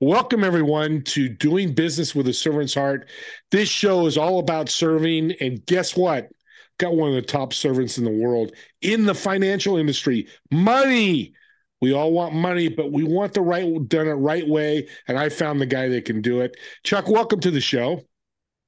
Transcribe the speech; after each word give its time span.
Welcome, 0.00 0.44
everyone, 0.44 1.02
to 1.06 1.28
Doing 1.28 1.74
Business 1.74 2.14
with 2.14 2.28
a 2.28 2.32
Servant's 2.32 2.74
Heart. 2.74 3.08
This 3.50 3.68
show 3.68 4.06
is 4.06 4.16
all 4.16 4.38
about 4.38 4.68
serving. 4.68 5.32
And 5.40 5.66
guess 5.66 5.96
what? 5.96 6.28
Got 6.78 6.94
one 6.94 7.08
of 7.08 7.16
the 7.16 7.22
top 7.22 7.52
servants 7.52 7.98
in 7.98 8.04
the 8.04 8.10
world 8.12 8.52
in 8.80 9.06
the 9.06 9.14
financial 9.14 9.76
industry 9.76 10.28
money. 10.52 11.34
We 11.80 11.92
all 11.92 12.12
want 12.12 12.32
money, 12.32 12.68
but 12.68 12.92
we 12.92 13.02
want 13.02 13.34
the 13.34 13.40
right 13.40 13.88
done 13.88 14.06
it 14.06 14.12
right 14.12 14.46
way. 14.46 14.86
And 15.08 15.18
I 15.18 15.30
found 15.30 15.60
the 15.60 15.66
guy 15.66 15.88
that 15.88 16.04
can 16.04 16.22
do 16.22 16.42
it. 16.42 16.56
Chuck, 16.84 17.08
welcome 17.08 17.40
to 17.40 17.50
the 17.50 17.60
show. 17.60 18.02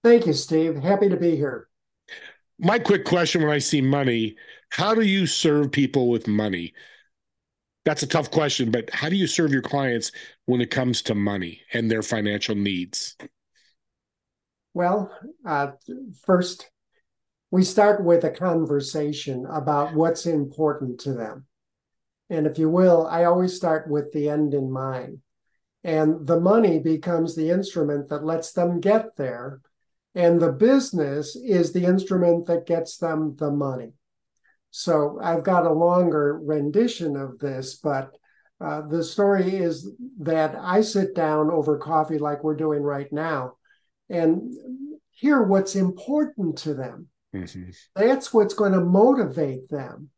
Thank 0.03 0.27
you, 0.27 0.33
Steve. 0.33 0.83
Happy 0.83 1.09
to 1.09 1.17
be 1.17 1.37
here. 1.37 1.69
My 2.59 2.81
quick 2.81 3.05
question 3.05 3.43
when 3.43 3.53
I 3.53 3.59
see 3.59 3.81
money 3.81 4.35
how 4.71 4.97
do 4.97 5.03
you 5.03 5.27
serve 5.27 5.71
people 5.71 6.09
with 6.09 6.27
money? 6.27 6.75
That's 7.85 8.03
a 8.03 8.07
tough 8.07 8.31
question, 8.31 8.71
but 8.71 8.91
how 8.91 9.09
do 9.09 9.17
you 9.17 9.27
serve 9.27 9.53
your 9.53 9.63
clients 9.63 10.13
when 10.45 10.61
it 10.61 10.71
comes 10.71 11.01
to 11.03 11.15
money 11.15 11.63
and 11.73 11.91
their 11.91 12.03
financial 12.03 12.55
needs? 12.55 13.17
Well, 14.75 15.11
uh, 15.47 15.73
first, 16.25 16.71
we 17.51 17.65
start 17.65 18.05
with 18.05 18.25
a 18.25 18.31
conversation 18.31 19.47
about 19.47 19.95
what's 19.95 20.27
important 20.27 21.01
to 21.01 21.15
them. 21.15 21.47
And 22.29 22.47
if 22.47 22.59
you 22.59 22.69
will, 22.69 23.07
I 23.07 23.25
always 23.25 23.57
start 23.57 23.91
with 23.91 24.13
the 24.13 24.29
end 24.29 24.55
in 24.55 24.71
mind. 24.71 25.19
And 25.83 26.27
the 26.27 26.39
money 26.39 26.79
becomes 26.79 27.35
the 27.35 27.51
instrument 27.51 28.09
that 28.11 28.25
lets 28.25 28.53
them 28.53 28.81
get 28.81 29.17
there. 29.17 29.61
And 30.15 30.41
the 30.41 30.53
business 30.53 31.35
is 31.35 31.73
the 31.73 31.85
instrument 31.85 32.47
that 32.47 32.67
gets 32.67 32.99
them 32.99 33.37
the 33.37 33.51
money. 33.51 33.95
So 34.71 35.19
I've 35.23 35.45
got 35.45 35.67
a 35.67 35.73
longer 35.73 36.39
rendition 36.43 37.17
of 37.17 37.39
this, 37.39 37.77
but 37.77 38.11
uh, 38.61 38.83
the 38.83 39.03
story 39.03 39.57
is 39.57 39.91
that 40.21 40.55
I 40.59 40.83
sit 40.83 41.15
down 41.15 41.51
over 41.51 41.79
coffee 41.79 42.19
like 42.19 42.45
we're 42.45 42.57
doing 42.57 42.83
right 42.83 43.11
now 43.13 43.55
and 44.09 44.53
hear 45.11 45.43
what's 45.43 45.77
important 45.77 46.59
to 46.59 46.75
them. 46.75 47.09
Mm-hmm. 47.35 47.71
That's 47.97 48.33
what's 48.33 48.55
going 48.55 48.73
to 48.73 48.81
motivate 48.81 49.69
them. 49.69 50.11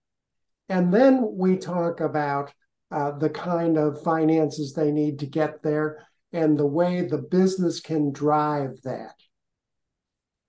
And 0.68 0.92
then 0.92 1.26
we 1.36 1.56
talk 1.56 2.00
about 2.00 2.52
uh, 2.90 3.12
the 3.12 3.30
kind 3.30 3.76
of 3.76 4.02
finances 4.02 4.72
they 4.72 4.90
need 4.90 5.18
to 5.20 5.26
get 5.26 5.62
there 5.62 6.06
and 6.32 6.58
the 6.58 6.66
way 6.66 7.02
the 7.02 7.18
business 7.18 7.80
can 7.80 8.12
drive 8.12 8.80
that. 8.84 9.14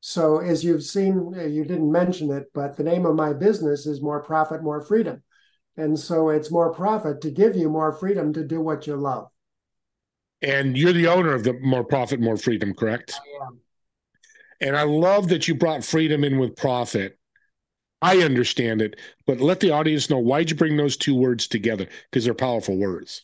So, 0.06 0.40
as 0.40 0.66
you've 0.66 0.84
seen, 0.84 1.34
uh, 1.34 1.46
you 1.46 1.64
didn't 1.64 1.90
mention 1.90 2.30
it, 2.30 2.52
but 2.54 2.76
the 2.76 2.84
name 2.84 3.06
of 3.06 3.16
my 3.16 3.32
business 3.32 3.86
is 3.86 4.02
More 4.02 4.22
Profit, 4.22 4.62
More 4.62 4.82
Freedom. 4.82 5.24
And 5.78 5.98
so 5.98 6.28
it's 6.28 6.52
more 6.52 6.74
profit 6.74 7.22
to 7.22 7.32
give 7.32 7.56
you 7.56 7.70
more 7.70 7.94
freedom 7.94 8.34
to 8.34 8.44
do 8.44 8.60
what 8.60 8.86
you 8.86 8.98
love. 8.98 9.30
And 10.42 10.78
you're 10.78 10.92
the 10.92 11.08
owner 11.08 11.34
of 11.34 11.46
the 11.46 11.54
More 11.54 11.86
Profit, 11.86 12.20
More 12.20 12.36
Freedom, 12.36 12.74
correct? 12.74 13.14
I 13.14 13.46
am. 13.46 13.60
And 14.60 14.76
I 14.76 14.84
love 14.84 15.30
that 15.30 15.48
you 15.48 15.56
brought 15.56 15.86
freedom 15.86 16.26
in 16.26 16.38
with 16.38 16.58
profit. 16.58 17.18
I 18.02 18.18
understand 18.24 18.82
it, 18.82 19.00
but 19.26 19.40
let 19.40 19.62
the 19.62 19.72
audience 19.72 20.10
know 20.10 20.20
why'd 20.20 20.50
you 20.50 20.58
bring 20.58 20.76
those 20.76 20.98
two 20.98 21.16
words 21.16 21.48
together? 21.48 21.88
Because 22.12 22.26
they're 22.26 22.34
powerful 22.34 22.76
words. 22.76 23.24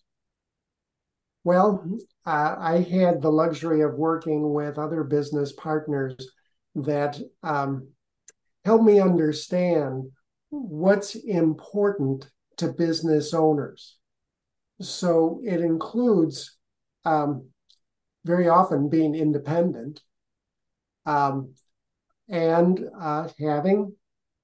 Well, 1.43 1.83
uh, 2.25 2.55
I 2.57 2.87
had 2.89 3.21
the 3.21 3.33
luxury 3.33 3.81
of 3.81 3.95
working 3.95 4.53
with 4.53 4.77
other 4.77 5.03
business 5.03 5.51
partners 5.51 6.15
that 6.83 7.19
um, 7.43 7.89
help 8.65 8.81
me 8.81 8.99
understand 8.99 10.11
what's 10.49 11.15
important 11.15 12.29
to 12.57 12.73
business 12.73 13.33
owners. 13.33 13.97
So 14.81 15.41
it 15.43 15.61
includes 15.61 16.57
um, 17.05 17.49
very 18.25 18.47
often 18.47 18.89
being 18.89 19.15
independent 19.15 20.01
um, 21.05 21.53
and 22.27 22.83
uh, 22.99 23.29
having 23.39 23.93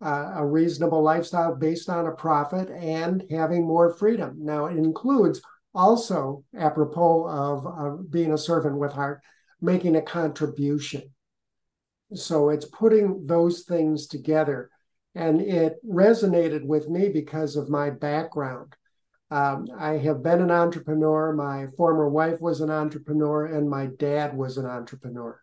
uh, 0.04 0.34
a 0.36 0.46
reasonable 0.46 1.02
lifestyle 1.02 1.56
based 1.56 1.90
on 1.90 2.06
a 2.06 2.12
profit 2.12 2.70
and 2.70 3.24
having 3.32 3.66
more 3.66 3.94
freedom. 3.94 4.38
Now, 4.40 4.66
it 4.66 4.78
includes 4.78 5.42
also, 5.74 6.44
apropos 6.58 7.28
of 7.28 7.68
uh, 7.68 8.02
being 8.10 8.32
a 8.32 8.38
servant 8.38 8.78
with 8.78 8.94
heart, 8.94 9.22
making 9.62 9.96
a 9.96 10.02
contribution. 10.02 11.04
So 12.14 12.50
it's 12.50 12.66
putting 12.66 13.26
those 13.26 13.64
things 13.64 14.08
together. 14.08 14.70
And 15.16 15.42
it 15.42 15.76
resonated 15.86 16.66
with 16.66 16.90
me 16.90 17.10
because 17.10 17.56
of 17.56 17.70
my 17.70 17.90
background. 17.90 18.76
Um, 19.32 19.68
I 19.78 19.94
have 19.98 20.22
been 20.22 20.42
an 20.42 20.52
entrepreneur. 20.52 21.34
My 21.34 21.68
former 21.78 22.10
wife 22.10 22.40
was 22.42 22.62
an 22.62 22.70
entrepreneur, 22.70 23.46
and 23.46 23.70
my 23.70 23.88
dad 23.88 24.36
was 24.38 24.58
an 24.58 24.66
entrepreneur. 24.66 25.40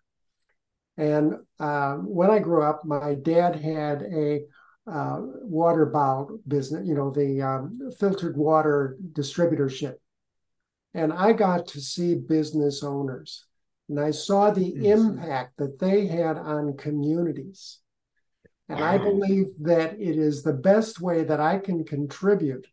And 0.97 1.37
uh, 1.59 1.95
when 1.95 2.31
I 2.31 2.39
grew 2.39 2.63
up, 2.63 2.85
my 2.85 3.15
dad 3.15 3.57
had 3.57 4.03
a 4.03 4.43
uh, 4.87 5.19
water 5.43 5.87
bottle 5.87 6.39
business, 6.47 6.87
you 6.87 6.95
know, 6.95 7.11
the 7.11 7.41
um, 7.41 7.91
filtered 7.99 8.37
water 8.37 8.97
distributorship. 9.13 9.95
And 10.95 11.13
I 11.13 11.33
got 11.33 11.67
to 11.69 11.81
see 11.81 12.15
business 12.15 12.83
owners 12.83 13.47
and 13.89 14.01
I 14.01 14.11
saw 14.11 14.51
the 14.51 14.73
mm-hmm. 14.73 14.85
impact 14.85 15.59
that 15.59 15.79
they 15.79 16.07
had 16.07 16.37
on 16.37 16.77
communities. 16.77 17.79
And 18.69 18.81
wow. 18.81 18.93
I 18.93 18.99
believe 18.99 19.47
that 19.61 20.01
it 20.01 20.17
is 20.17 20.43
the 20.43 20.53
best 20.53 21.01
way 21.01 21.25
that 21.25 21.41
I 21.41 21.59
can 21.59 21.85
contribute. 21.85 22.67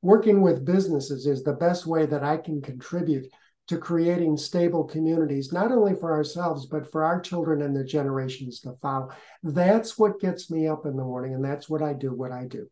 Working 0.00 0.42
with 0.42 0.64
businesses 0.64 1.26
is 1.26 1.42
the 1.42 1.52
best 1.54 1.86
way 1.86 2.06
that 2.06 2.22
I 2.22 2.36
can 2.36 2.62
contribute 2.62 3.26
to 3.66 3.78
creating 3.78 4.36
stable 4.36 4.84
communities, 4.84 5.52
not 5.52 5.72
only 5.72 5.94
for 5.94 6.12
ourselves, 6.12 6.66
but 6.66 6.90
for 6.90 7.02
our 7.02 7.20
children 7.20 7.62
and 7.62 7.74
the 7.74 7.84
generations 7.84 8.60
to 8.60 8.74
follow. 8.82 9.10
That's 9.42 9.98
what 9.98 10.20
gets 10.20 10.50
me 10.50 10.68
up 10.68 10.84
in 10.84 10.96
the 10.96 11.04
morning, 11.04 11.34
and 11.34 11.44
that's 11.44 11.68
what 11.68 11.82
I 11.82 11.94
do, 11.94 12.12
what 12.12 12.30
I 12.30 12.44
do. 12.44 12.68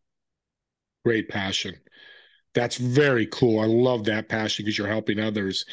Great 1.05 1.29
passion. 1.29 1.77
That's 2.55 2.77
very 2.77 3.27
cool. 3.27 3.61
I 3.61 3.65
love 3.65 4.05
that 4.05 4.29
passion 4.29 4.65
because 4.65 4.77
you're 4.77 4.87
helping 4.87 5.19
others. 5.19 5.65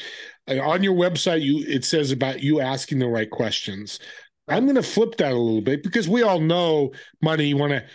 On 0.50 0.82
your 0.82 0.96
website, 0.96 1.42
you 1.42 1.64
it 1.68 1.86
says 1.86 2.12
about 2.12 2.42
you 2.42 2.60
asking 2.60 3.00
the 3.00 3.08
right 3.08 3.30
questions. 3.30 4.00
I'm 4.48 4.66
going 4.66 4.76
to 4.76 4.84
flip 4.84 5.16
that 5.18 5.32
a 5.32 5.38
little 5.38 5.62
bit 5.62 5.84
because 5.84 6.10
we 6.10 6.24
all 6.24 6.40
know 6.40 6.92
money. 7.22 7.46
You 7.46 7.58
want 7.58 7.74
to, 7.74 7.86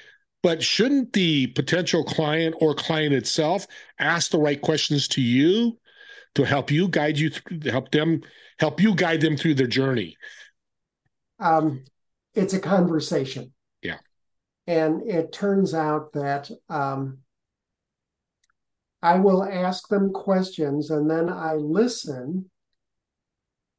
but 0.42 0.62
shouldn't 0.62 1.12
the 1.12 1.48
potential 1.48 2.04
client 2.04 2.54
or 2.60 2.74
client 2.74 3.12
itself 3.12 3.66
ask 3.98 4.30
the 4.30 4.38
right 4.38 4.60
questions 4.60 5.08
to 5.08 5.20
you 5.20 5.78
to 6.36 6.44
help 6.44 6.70
you 6.70 6.86
guide 6.86 7.18
you 7.18 7.30
through, 7.30 7.60
help 7.70 7.90
them 7.90 8.20
help 8.60 8.80
you 8.80 8.94
guide 8.94 9.20
them 9.20 9.36
through 9.36 9.54
their 9.54 9.66
journey? 9.66 10.16
Um, 11.40 11.82
it's 12.34 12.54
a 12.54 12.60
conversation. 12.60 13.52
Yeah, 13.82 13.98
and 14.68 15.02
it 15.02 15.32
turns 15.32 15.74
out 15.74 16.12
that 16.12 16.52
um, 16.68 17.18
I 19.04 19.18
will 19.18 19.44
ask 19.44 19.88
them 19.88 20.14
questions 20.14 20.90
and 20.90 21.10
then 21.10 21.28
I 21.28 21.56
listen, 21.56 22.50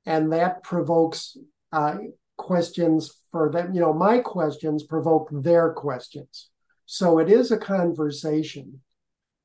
and 0.05 0.31
that 0.31 0.61
provokes 0.61 1.35
uh, 1.71 1.95
questions 2.37 3.11
for 3.31 3.51
them. 3.51 3.73
You 3.73 3.81
know, 3.81 3.91
my 3.91 4.19
questions 4.19 4.83
provoke 4.83 5.29
their 5.31 5.73
questions. 5.73 6.49
So 6.85 7.17
it 7.17 7.27
is 7.27 7.49
a 7.49 7.57
conversation. 7.57 8.81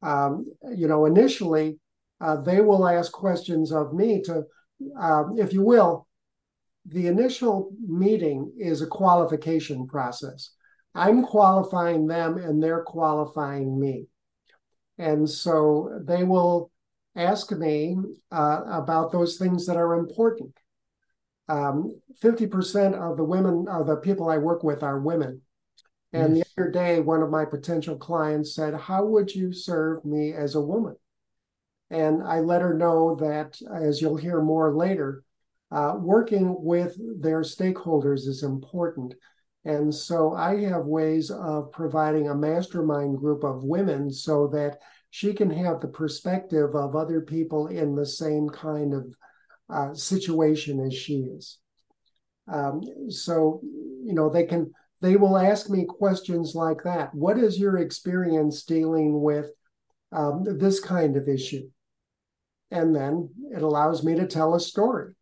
Um, 0.02 0.44
you 0.76 0.86
know, 0.86 1.06
initially, 1.06 1.78
uh, 2.20 2.36
they 2.36 2.60
will 2.60 2.86
ask 2.86 3.10
questions 3.10 3.72
of 3.72 3.94
me 3.94 4.20
to, 4.24 4.44
um, 4.98 5.38
if 5.38 5.54
you 5.54 5.62
will, 5.62 6.06
the 6.84 7.06
initial 7.06 7.72
meeting 7.88 8.52
is 8.58 8.82
a 8.82 8.86
qualification 8.86 9.86
process. 9.86 10.50
I'm 10.94 11.24
qualifying 11.24 12.06
them 12.06 12.36
and 12.36 12.62
they're 12.62 12.82
qualifying 12.82 13.80
me. 13.80 14.08
And 15.00 15.28
so 15.28 15.98
they 16.04 16.24
will 16.24 16.70
ask 17.16 17.50
me 17.52 17.96
uh, 18.30 18.60
about 18.66 19.10
those 19.10 19.38
things 19.38 19.66
that 19.66 19.78
are 19.78 19.94
important. 19.94 20.54
Um, 21.48 21.98
50% 22.22 22.94
of 22.94 23.16
the 23.16 23.24
women, 23.24 23.66
of 23.66 23.86
the 23.86 23.96
people 23.96 24.28
I 24.28 24.36
work 24.36 24.62
with 24.62 24.82
are 24.82 25.00
women. 25.00 25.40
And 26.12 26.36
the 26.36 26.44
other 26.58 26.70
day, 26.70 27.00
one 27.00 27.22
of 27.22 27.30
my 27.30 27.44
potential 27.44 27.96
clients 27.96 28.54
said, 28.54 28.74
How 28.74 29.04
would 29.06 29.34
you 29.34 29.52
serve 29.52 30.04
me 30.04 30.32
as 30.32 30.54
a 30.54 30.60
woman? 30.60 30.96
And 31.88 32.22
I 32.22 32.40
let 32.40 32.62
her 32.62 32.74
know 32.74 33.14
that, 33.20 33.58
as 33.72 34.02
you'll 34.02 34.16
hear 34.16 34.42
more 34.42 34.74
later, 34.74 35.24
uh, 35.70 35.94
working 35.98 36.56
with 36.62 36.96
their 37.22 37.40
stakeholders 37.40 38.26
is 38.26 38.42
important. 38.42 39.14
And 39.64 39.94
so 39.94 40.32
I 40.32 40.60
have 40.64 40.86
ways 40.86 41.30
of 41.30 41.72
providing 41.72 42.28
a 42.28 42.34
mastermind 42.34 43.18
group 43.18 43.44
of 43.44 43.62
women 43.62 44.10
so 44.10 44.46
that 44.48 44.78
she 45.10 45.34
can 45.34 45.50
have 45.50 45.80
the 45.80 45.88
perspective 45.88 46.74
of 46.74 46.96
other 46.96 47.20
people 47.20 47.66
in 47.66 47.94
the 47.94 48.06
same 48.06 48.48
kind 48.48 48.94
of 48.94 49.14
uh, 49.68 49.94
situation 49.94 50.80
as 50.80 50.94
she 50.94 51.18
is. 51.36 51.58
Um, 52.48 52.82
so, 53.08 53.60
you 53.62 54.14
know, 54.14 54.30
they 54.30 54.44
can, 54.44 54.72
they 55.00 55.16
will 55.16 55.36
ask 55.36 55.68
me 55.68 55.84
questions 55.84 56.54
like 56.54 56.82
that. 56.84 57.14
What 57.14 57.38
is 57.38 57.58
your 57.58 57.78
experience 57.78 58.62
dealing 58.64 59.20
with 59.20 59.50
um, 60.12 60.44
this 60.58 60.80
kind 60.80 61.16
of 61.16 61.28
issue? 61.28 61.68
and 62.70 62.94
then 62.94 63.30
it 63.50 63.62
allows 63.62 64.04
me 64.04 64.14
to 64.14 64.26
tell 64.26 64.54
a 64.54 64.60
story 64.60 65.12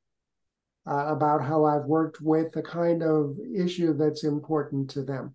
uh, 0.86 1.06
about 1.08 1.42
how 1.42 1.64
I've 1.64 1.84
worked 1.84 2.20
with 2.20 2.52
the 2.52 2.62
kind 2.62 3.02
of 3.02 3.36
issue 3.54 3.92
that's 3.94 4.24
important 4.24 4.90
to 4.90 5.02
them. 5.02 5.34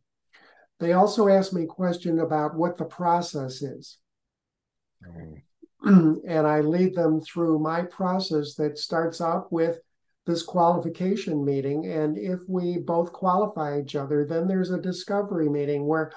They 0.80 0.94
also 0.94 1.28
ask 1.28 1.54
me 1.54 1.66
question 1.66 2.19
about 2.19 2.56
what 2.56 2.78
the 2.78 2.86
process 2.86 3.62
is. 3.62 3.98
Oh. 5.07 5.38
and 5.86 6.48
I 6.48 6.62
lead 6.62 6.95
them 6.95 7.19
through 7.22 7.60
my 7.60 7.84
process 7.84 8.56
that 8.56 8.78
starts 8.78 9.19
out 9.19 9.51
with 9.51 9.80
this 10.25 10.42
qualification 10.42 11.44
meeting. 11.44 11.86
And 11.88 12.18
if 12.18 12.40
we 12.48 12.78
both 12.78 13.12
qualify 13.12 13.81
each 13.81 13.95
other, 13.95 14.25
then 14.25 14.48
there's 14.48 14.72
a 14.72 14.81
discovery 14.81 15.50
meeting 15.50 15.86
where 15.86 16.13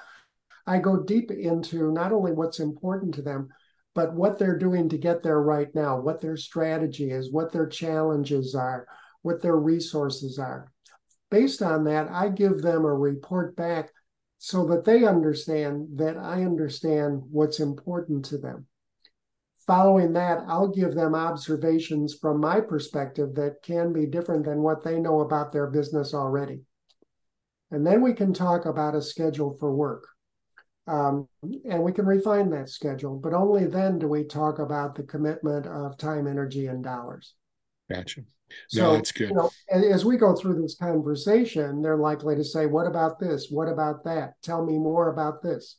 I 0.65 0.79
go 0.79 1.03
deep 1.03 1.31
into 1.31 1.91
not 1.91 2.13
only 2.13 2.31
what's 2.31 2.59
important 2.59 3.13
to 3.15 3.21
them, 3.21 3.49
but 3.93 4.13
what 4.13 4.39
they're 4.39 4.57
doing 4.57 4.89
to 4.89 4.97
get 4.97 5.23
there 5.23 5.41
right 5.41 5.73
now, 5.73 5.99
what 5.99 6.21
their 6.21 6.37
strategy 6.37 7.11
is, 7.11 7.31
what 7.31 7.51
their 7.51 7.67
challenges 7.67 8.55
are, 8.55 8.87
what 9.21 9.41
their 9.41 9.55
resources 9.55 10.39
are. 10.39 10.71
Based 11.29 11.61
on 11.61 11.83
that, 11.85 12.09
I 12.09 12.29
give 12.29 12.61
them 12.61 12.85
a 12.85 12.93
report 12.93 13.55
back 13.55 13.91
so 14.37 14.65
that 14.67 14.85
they 14.85 15.03
understand 15.03 15.97
that 15.97 16.17
I 16.17 16.43
understand 16.43 17.23
what's 17.31 17.59
important 17.59 18.25
to 18.25 18.37
them. 18.37 18.67
Following 19.65 20.13
that, 20.13 20.43
I'll 20.47 20.69
give 20.69 20.93
them 20.93 21.13
observations 21.13 22.13
from 22.13 22.39
my 22.39 22.61
perspective 22.61 23.35
that 23.35 23.61
can 23.63 23.91
be 23.91 24.05
different 24.05 24.45
than 24.45 24.61
what 24.61 24.83
they 24.83 24.99
know 24.99 25.19
about 25.19 25.51
their 25.51 25.67
business 25.67 26.13
already. 26.13 26.61
And 27.71 27.85
then 27.85 28.01
we 28.01 28.13
can 28.13 28.33
talk 28.33 28.65
about 28.65 28.95
a 28.95 29.01
schedule 29.01 29.57
for 29.59 29.75
work. 29.75 30.07
Um, 30.87 31.27
and 31.69 31.83
we 31.83 31.91
can 31.91 32.05
refine 32.05 32.49
that 32.51 32.69
schedule, 32.69 33.17
but 33.17 33.33
only 33.33 33.65
then 33.65 33.99
do 33.99 34.07
we 34.07 34.23
talk 34.23 34.59
about 34.59 34.95
the 34.95 35.03
commitment 35.03 35.67
of 35.67 35.97
time, 35.97 36.27
energy, 36.27 36.67
and 36.67 36.81
dollars. 36.81 37.33
Gotcha. 37.91 38.21
No, 38.73 38.81
so, 38.81 38.93
that's 38.93 39.11
good. 39.11 39.29
You 39.29 39.35
know, 39.35 39.49
as 39.69 40.05
we 40.05 40.17
go 40.17 40.35
through 40.35 40.61
this 40.61 40.75
conversation, 40.75 41.81
they're 41.81 41.97
likely 41.97 42.35
to 42.35 42.43
say, 42.43 42.65
What 42.65 42.87
about 42.87 43.19
this? 43.19 43.47
What 43.49 43.67
about 43.67 44.03
that? 44.05 44.33
Tell 44.41 44.65
me 44.65 44.77
more 44.77 45.09
about 45.11 45.41
this. 45.41 45.77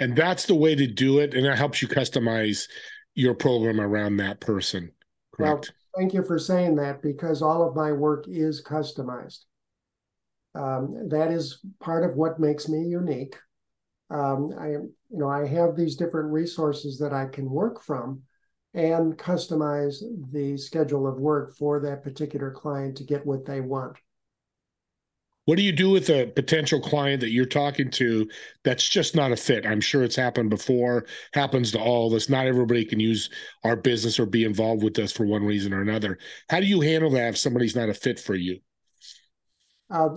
And 0.00 0.16
that's 0.16 0.46
the 0.46 0.54
way 0.54 0.74
to 0.74 0.86
do 0.86 1.20
it. 1.20 1.34
And 1.34 1.46
that 1.46 1.56
helps 1.56 1.80
you 1.80 1.88
customize 1.88 2.68
your 3.14 3.34
program 3.34 3.80
around 3.80 4.16
that 4.16 4.40
person. 4.40 4.90
Correct. 5.32 5.72
Well, 5.96 6.00
thank 6.02 6.14
you 6.14 6.22
for 6.22 6.38
saying 6.38 6.76
that 6.76 7.00
because 7.00 7.42
all 7.42 7.66
of 7.66 7.76
my 7.76 7.92
work 7.92 8.26
is 8.28 8.62
customized. 8.62 9.44
Um, 10.54 11.08
that 11.08 11.30
is 11.30 11.60
part 11.80 12.08
of 12.08 12.16
what 12.16 12.38
makes 12.38 12.68
me 12.68 12.84
unique. 12.84 13.36
Um, 14.10 14.50
I, 14.58 14.68
you 14.68 14.92
know, 15.10 15.28
I 15.28 15.46
have 15.46 15.74
these 15.74 15.96
different 15.96 16.32
resources 16.32 16.98
that 16.98 17.12
I 17.12 17.26
can 17.26 17.50
work 17.50 17.82
from, 17.82 18.22
and 18.74 19.16
customize 19.16 20.02
the 20.32 20.56
schedule 20.56 21.06
of 21.06 21.20
work 21.20 21.56
for 21.56 21.80
that 21.80 22.02
particular 22.02 22.50
client 22.50 22.96
to 22.96 23.04
get 23.04 23.24
what 23.24 23.46
they 23.46 23.60
want. 23.60 23.96
What 25.44 25.58
do 25.58 25.62
you 25.62 25.72
do 25.72 25.90
with 25.90 26.08
a 26.08 26.26
potential 26.26 26.80
client 26.80 27.20
that 27.20 27.30
you're 27.30 27.44
talking 27.44 27.90
to 27.92 28.28
that's 28.64 28.88
just 28.88 29.14
not 29.14 29.30
a 29.30 29.36
fit? 29.36 29.66
I'm 29.66 29.80
sure 29.80 30.02
it's 30.02 30.16
happened 30.16 30.48
before, 30.48 31.04
happens 31.34 31.70
to 31.72 31.80
all 31.80 32.06
of 32.06 32.14
us. 32.14 32.30
Not 32.30 32.46
everybody 32.46 32.84
can 32.84 32.98
use 32.98 33.28
our 33.62 33.76
business 33.76 34.18
or 34.18 34.24
be 34.24 34.44
involved 34.44 34.82
with 34.82 34.98
us 34.98 35.12
for 35.12 35.26
one 35.26 35.44
reason 35.44 35.74
or 35.74 35.82
another. 35.82 36.18
How 36.48 36.60
do 36.60 36.66
you 36.66 36.80
handle 36.80 37.10
that 37.10 37.28
if 37.28 37.38
somebody's 37.38 37.76
not 37.76 37.90
a 37.90 37.94
fit 37.94 38.18
for 38.18 38.34
you? 38.34 38.60
Uh, 39.90 40.08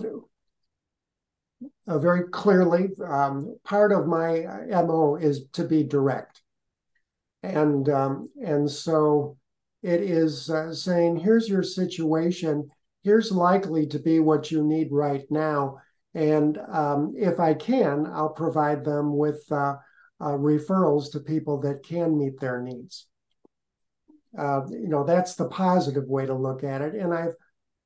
uh, 1.86 1.98
very 1.98 2.28
clearly, 2.30 2.88
um, 3.06 3.54
part 3.64 3.92
of 3.92 4.06
my 4.06 4.46
MO 4.70 5.16
is 5.16 5.46
to 5.52 5.64
be 5.64 5.82
direct 5.82 6.40
and 7.42 7.88
um, 7.88 8.28
and 8.44 8.70
so 8.70 9.36
it 9.82 10.00
is 10.00 10.50
uh, 10.50 10.72
saying 10.72 11.16
here's 11.16 11.48
your 11.48 11.62
situation. 11.62 12.68
Here's 13.04 13.30
likely 13.30 13.86
to 13.88 13.98
be 13.98 14.18
what 14.18 14.50
you 14.50 14.62
need 14.62 14.88
right 14.90 15.24
now. 15.30 15.78
And 16.14 16.58
um, 16.68 17.14
if 17.16 17.38
i 17.38 17.54
can 17.54 18.06
i'll 18.06 18.30
provide 18.30 18.84
them 18.84 19.16
with 19.16 19.44
uh, 19.52 19.74
uh, 20.20 20.30
referrals 20.30 21.12
to 21.12 21.20
people 21.20 21.60
that 21.60 21.84
can 21.84 22.18
meet 22.18 22.40
their 22.40 22.60
needs. 22.60 23.06
Uh, 24.36 24.62
you 24.68 24.88
know 24.88 25.04
that's 25.04 25.36
the 25.36 25.48
positive 25.48 26.08
way 26.08 26.26
to 26.26 26.34
look 26.34 26.64
at 26.64 26.82
it. 26.82 26.94
And 26.94 27.14
i've 27.14 27.34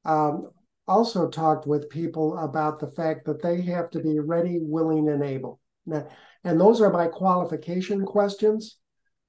um, 0.05 0.51
also 0.89 1.29
talked 1.29 1.67
with 1.67 1.91
people 1.91 2.39
about 2.39 2.81
the 2.81 2.91
fact 2.91 3.27
that 3.27 3.43
they 3.43 3.61
have 3.63 3.91
to 3.91 4.01
be 4.01 4.19
ready 4.19 4.59
willing 4.61 5.09
and 5.09 5.23
able. 5.23 5.61
Now, 5.85 6.09
and 6.45 6.61
those 6.61 6.81
are 6.81 6.91
my 6.91 7.07
qualification 7.09 8.05
questions 8.05 8.79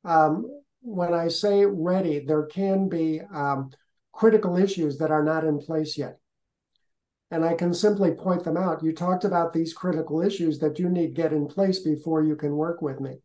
um, 0.03 0.61
when 0.81 1.13
I 1.13 1.29
say 1.29 1.65
ready, 1.65 2.19
there 2.19 2.45
can 2.45 2.89
be 2.89 3.21
um, 3.33 3.71
critical 4.11 4.57
issues 4.57 4.97
that 4.97 5.11
are 5.11 5.23
not 5.23 5.44
in 5.44 5.59
place 5.59 5.97
yet. 5.97 6.19
And 7.31 7.44
I 7.44 7.55
can 7.55 7.73
simply 7.73 8.11
point 8.11 8.44
them 8.44 8.57
out. 8.57 8.83
You 8.83 8.94
talked 8.94 9.23
about 9.23 9.53
these 9.53 9.73
critical 9.73 10.21
issues 10.21 10.59
that 10.59 10.77
you 10.77 10.88
need 10.88 11.15
get 11.15 11.33
in 11.33 11.47
place 11.47 11.79
before 11.79 12.23
you 12.23 12.35
can 12.35 12.55
work 12.55 12.81
with 12.81 13.00
me. 13.00 13.17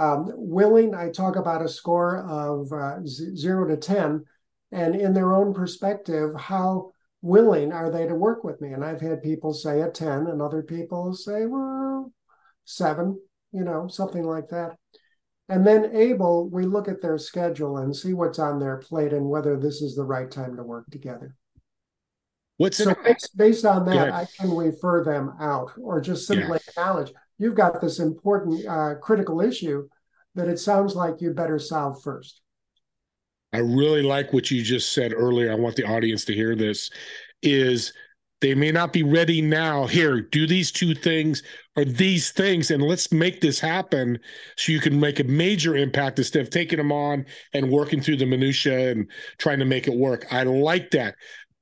Um, 0.00 0.32
willing, 0.34 0.94
I 0.94 1.10
talk 1.10 1.36
about 1.36 1.62
a 1.62 1.68
score 1.68 2.18
of 2.18 2.72
uh, 2.72 2.98
zero 3.04 3.68
to 3.68 3.76
10, 3.76 4.24
and 4.72 4.96
in 4.96 5.14
their 5.14 5.32
own 5.32 5.54
perspective, 5.54 6.30
how 6.36 6.90
willing 7.22 7.72
are 7.72 7.90
they 7.90 8.08
to 8.08 8.14
work 8.16 8.42
with 8.42 8.60
me? 8.60 8.72
And 8.72 8.84
I've 8.84 9.00
had 9.00 9.22
people 9.22 9.54
say 9.54 9.82
a 9.82 9.90
10, 9.90 10.26
and 10.26 10.42
other 10.42 10.62
people 10.64 11.14
say, 11.14 11.46
well, 11.46 12.12
seven, 12.64 13.20
you 13.52 13.62
know, 13.62 13.86
something 13.86 14.24
like 14.24 14.48
that. 14.48 14.76
And 15.48 15.66
then 15.66 15.94
able, 15.94 16.48
we 16.48 16.64
look 16.64 16.88
at 16.88 17.02
their 17.02 17.18
schedule 17.18 17.78
and 17.78 17.94
see 17.94 18.14
what's 18.14 18.38
on 18.38 18.58
their 18.58 18.78
plate 18.78 19.12
and 19.12 19.28
whether 19.28 19.58
this 19.58 19.82
is 19.82 19.94
the 19.94 20.04
right 20.04 20.30
time 20.30 20.56
to 20.56 20.62
work 20.62 20.86
together. 20.90 21.36
What's 22.56 22.78
so 22.78 22.94
based, 23.04 23.36
based 23.36 23.64
on 23.64 23.84
that, 23.86 24.12
I 24.12 24.26
can 24.38 24.56
refer 24.56 25.04
them 25.04 25.34
out 25.40 25.72
or 25.78 26.00
just 26.00 26.26
simply 26.26 26.58
yeah. 26.64 26.70
acknowledge 26.70 27.12
you've 27.38 27.56
got 27.56 27.80
this 27.80 27.98
important 27.98 28.66
uh, 28.66 28.94
critical 29.02 29.40
issue 29.40 29.88
that 30.34 30.48
it 30.48 30.58
sounds 30.58 30.94
like 30.94 31.20
you 31.20 31.32
better 31.32 31.58
solve 31.58 32.02
first. 32.02 32.40
I 33.52 33.58
really 33.58 34.02
like 34.02 34.32
what 34.32 34.50
you 34.50 34.62
just 34.62 34.92
said 34.92 35.12
earlier. 35.14 35.52
I 35.52 35.56
want 35.56 35.76
the 35.76 35.84
audience 35.84 36.24
to 36.26 36.34
hear 36.34 36.56
this. 36.56 36.90
Is 37.42 37.92
they 38.44 38.54
may 38.54 38.70
not 38.70 38.92
be 38.92 39.02
ready 39.02 39.40
now. 39.40 39.86
Here, 39.86 40.20
do 40.20 40.46
these 40.46 40.70
two 40.70 40.94
things 40.94 41.42
or 41.76 41.86
these 41.86 42.30
things, 42.30 42.70
and 42.70 42.82
let's 42.82 43.10
make 43.10 43.40
this 43.40 43.58
happen 43.58 44.18
so 44.58 44.70
you 44.70 44.80
can 44.80 45.00
make 45.00 45.18
a 45.18 45.24
major 45.24 45.74
impact 45.74 46.18
instead 46.18 46.42
of 46.42 46.50
taking 46.50 46.76
them 46.76 46.92
on 46.92 47.24
and 47.54 47.70
working 47.70 48.02
through 48.02 48.18
the 48.18 48.26
minutia 48.26 48.90
and 48.90 49.10
trying 49.38 49.60
to 49.60 49.64
make 49.64 49.88
it 49.88 49.94
work. 49.94 50.26
I 50.30 50.42
like 50.42 50.90
that 50.90 51.14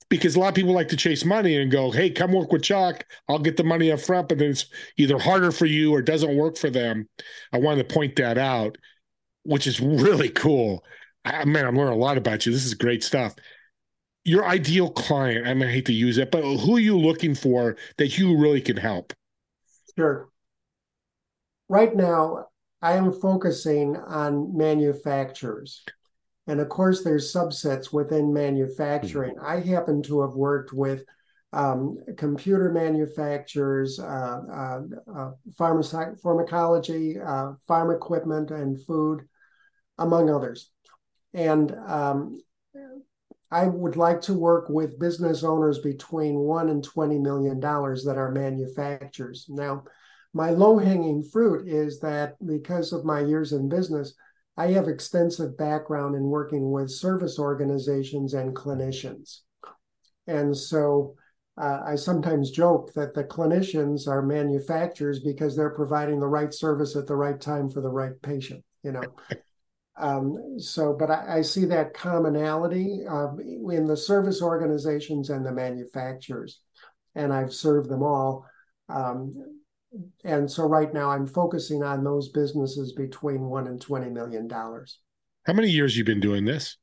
because 0.09 0.35
a 0.35 0.41
lot 0.41 0.49
of 0.49 0.55
people 0.57 0.73
like 0.73 0.89
to 0.89 0.97
chase 0.97 1.25
money 1.25 1.57
and 1.57 1.71
go, 1.71 1.93
"Hey, 1.93 2.11
come 2.11 2.33
work 2.33 2.51
with 2.51 2.65
Chuck. 2.65 3.07
I'll 3.29 3.39
get 3.39 3.57
the 3.57 3.63
money 3.63 3.93
up 3.93 4.01
front," 4.01 4.29
but 4.29 4.39
then 4.39 4.51
it's 4.51 4.67
either 4.97 5.21
harder 5.21 5.53
for 5.53 5.67
you 5.67 5.95
or 5.95 6.03
doesn't 6.03 6.35
work 6.35 6.57
for 6.57 6.69
them. 6.69 7.09
I 7.53 7.59
wanted 7.59 7.89
to 7.89 7.95
point 7.95 8.17
that 8.17 8.39
out, 8.39 8.77
which 9.45 9.69
is 9.69 9.79
really 9.79 10.31
cool. 10.31 10.85
I, 11.25 11.45
man, 11.45 11.65
I'm 11.65 11.77
learning 11.77 11.95
a 11.95 11.97
lot 11.97 12.19
about 12.19 12.45
you. 12.45 12.51
This 12.51 12.67
is 12.67 12.75
great 12.75 13.05
stuff 13.05 13.37
your 14.25 14.45
ideal 14.47 14.91
client, 14.91 15.47
I 15.47 15.55
mean, 15.55 15.69
I 15.69 15.73
hate 15.73 15.87
to 15.87 15.93
use 15.93 16.19
it, 16.19 16.31
but 16.31 16.43
who 16.43 16.77
are 16.77 16.81
you 16.81 16.97
looking 16.97 17.35
for 17.35 17.77
that 17.99 18.19
you 18.19 18.39
really 18.39 18.61
can 18.61 18.77
help? 18.77 19.13
Sure. 19.97 20.29
Right 21.69 21.95
now, 21.95 22.47
I 22.81 22.93
am 22.95 23.13
focusing 23.13 23.97
on 23.97 24.57
manufacturers. 24.57 25.85
And 26.47 26.61
of 26.61 26.69
course, 26.69 27.05
there's 27.05 27.33
subsets 27.33 27.93
within 27.93 28.33
manufacturing. 28.33 29.37
Mm-hmm. 29.37 29.47
I 29.47 29.61
happen 29.61 30.03
to 30.05 30.23
have 30.23 30.33
worked 30.33 30.73
with 30.73 31.05
um, 31.53 31.99
computer 32.17 32.73
manufacturers, 32.73 34.01
uh, 34.01 34.41
uh, 34.53 34.81
uh, 35.15 35.31
pharmacology, 35.57 37.21
uh, 37.21 37.53
farm 37.69 37.91
equipment, 37.91 38.51
and 38.51 38.83
food, 38.83 39.29
among 39.99 40.31
others. 40.31 40.71
And 41.35 41.73
um, 41.87 42.41
I 43.53 43.67
would 43.67 43.97
like 43.97 44.23
to 44.23 44.35
work 44.35 44.71
with 44.71 44.99
business 44.99 45.45
owners 45.45 45.79
between 45.79 46.35
one 46.37 46.71
and 46.71 46.83
twenty 46.83 47.19
million 47.19 47.61
dollars 47.61 48.03
that 48.05 48.17
are 48.17 48.33
manufacturers. 48.33 49.47
Now, 49.49 49.85
my 50.33 50.51
low-hanging 50.51 51.25
fruit 51.25 51.69
is 51.69 52.01
that 52.01 52.35
because 52.45 52.95
of 52.95 53.05
my 53.05 53.21
years 53.21 53.53
in 53.53 53.69
business, 53.69 54.15
I 54.57 54.69
have 54.69 54.89
extensive 54.89 55.59
background 55.59 56.17
in 56.17 56.23
working 56.23 56.71
with 56.71 56.91
service 56.91 57.39
organizations 57.39 58.33
and 58.33 58.57
clinicians. 58.57 59.41
And 60.27 60.57
so 60.57 61.17
uh, 61.61 61.81
I 61.87 61.97
sometimes 61.97 62.51
joke 62.51 62.95
that 62.95 63.13
the 63.13 63.25
clinicians 63.25 64.09
are 64.09 64.23
manufacturers 64.23 65.21
because 65.21 65.55
they're 65.55 65.69
providing 65.69 66.21
the 66.21 66.27
right 66.27 66.55
service 66.55 66.97
at 66.97 67.07
the 67.07 67.17
right 67.17 67.39
time 67.39 67.69
for 67.69 67.83
the 67.83 67.91
right 67.91 68.21
patient, 68.23 68.65
you 68.83 68.93
know. 68.93 69.03
Um, 69.97 70.59
so, 70.59 70.97
but 70.99 71.11
I, 71.11 71.39
I, 71.39 71.43
see 71.43 71.67
that 71.67 71.93
commonality 71.93 73.01
uh, 73.07 73.37
in 73.37 73.87
the 73.87 73.97
service 73.97 74.41
organizations 74.41 75.29
and 75.29 75.45
the 75.45 75.53
manufacturers, 75.53 76.61
and 77.15 77.31
I've 77.31 77.53
served 77.53 77.91
them 77.91 78.03
all. 78.03 78.47
Um, 78.89 79.35
and 80.25 80.51
so 80.51 80.65
right 80.65 80.93
now 80.95 81.11
I'm 81.11 81.27
focusing 81.27 81.83
on 81.83 82.05
those 82.05 82.31
businesses 82.31 82.95
between 82.95 83.43
one 83.43 83.67
and 83.67 83.79
twenty 83.79 84.09
million 84.09 84.49
dollars. 84.49 84.99
How 85.45 85.53
many 85.53 85.69
years 85.69 85.95
you've 85.95 86.07
been 86.07 86.21
doing 86.21 86.47
this? 86.47 86.79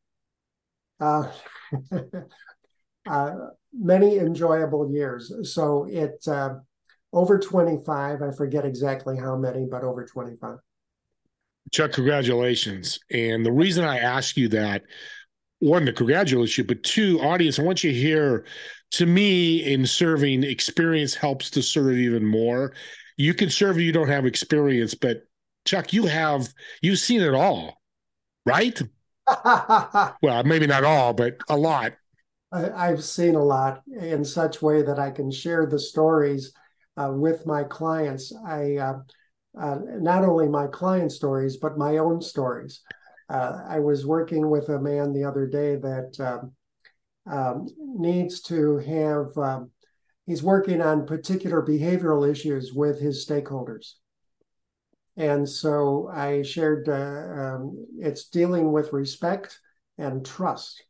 Uh, 0.99 1.31
uh, 3.09 3.35
many 3.73 4.17
enjoyable 4.17 4.91
years. 4.91 5.33
So 5.53 5.87
it 5.89 6.23
uh, 6.27 6.55
over 7.13 7.39
25. 7.39 8.21
I 8.21 8.31
forget 8.31 8.65
exactly 8.65 9.17
how 9.17 9.35
many, 9.35 9.65
but 9.69 9.83
over 9.83 10.05
25. 10.05 10.57
Chuck, 11.71 11.91
congratulations. 11.91 12.99
And 13.11 13.45
the 13.45 13.51
reason 13.51 13.83
I 13.85 13.99
ask 13.99 14.37
you 14.37 14.47
that, 14.49 14.83
one, 15.59 15.85
to 15.85 15.93
congratulate 15.93 16.57
you, 16.57 16.63
but 16.63 16.83
two, 16.83 17.19
audience, 17.21 17.59
I 17.59 17.63
want 17.63 17.83
you 17.83 17.91
to 17.91 17.97
hear 17.97 18.45
to 18.91 19.05
me 19.05 19.63
in 19.71 19.85
serving, 19.85 20.43
experience 20.43 21.13
helps 21.13 21.49
to 21.51 21.61
serve 21.61 21.97
even 21.97 22.25
more. 22.25 22.73
You 23.17 23.33
can 23.33 23.49
serve 23.49 23.77
if 23.77 23.83
you 23.83 23.91
don't 23.91 24.07
have 24.07 24.25
experience, 24.25 24.93
but 24.95 25.23
Chuck, 25.65 25.93
you 25.93 26.05
have 26.05 26.47
you've 26.81 26.99
seen 26.99 27.21
it 27.21 27.33
all, 27.33 27.81
right? 28.45 28.81
well, 30.21 30.43
maybe 30.43 30.65
not 30.65 30.83
all, 30.83 31.13
but 31.13 31.37
a 31.49 31.57
lot. 31.57 31.93
I've 32.51 33.03
seen 33.03 33.35
a 33.35 33.43
lot 33.43 33.83
in 33.95 34.25
such 34.25 34.61
way 34.61 34.81
that 34.81 34.97
I 34.97 35.11
can 35.11 35.29
share 35.29 35.67
the 35.67 35.77
stories 35.77 36.51
uh, 36.97 37.11
with 37.13 37.45
my 37.45 37.63
clients. 37.63 38.33
I 38.45 38.77
uh, 38.77 38.99
uh, 39.59 39.79
not 39.99 40.23
only 40.23 40.47
my 40.47 40.67
client 40.67 41.11
stories 41.11 41.57
but 41.57 41.77
my 41.77 41.97
own 41.97 42.21
stories. 42.21 42.81
Uh, 43.29 43.61
I 43.67 43.79
was 43.79 44.05
working 44.05 44.49
with 44.49 44.69
a 44.69 44.79
man 44.79 45.13
the 45.13 45.23
other 45.23 45.45
day 45.45 45.75
that 45.75 46.19
um, 46.19 46.53
um, 47.31 47.67
needs 47.77 48.41
to 48.43 48.77
have. 48.77 49.37
Um, 49.37 49.71
he's 50.25 50.41
working 50.41 50.81
on 50.81 51.05
particular 51.05 51.61
behavioral 51.61 52.29
issues 52.29 52.73
with 52.73 52.99
his 52.99 53.25
stakeholders, 53.25 53.93
and 55.15 55.47
so 55.47 56.09
I 56.11 56.41
shared. 56.41 56.89
Uh, 56.89 57.57
um, 57.57 57.85
it's 57.99 58.29
dealing 58.29 58.71
with 58.71 58.93
respect 58.93 59.59
and 59.99 60.25
trust 60.25 60.83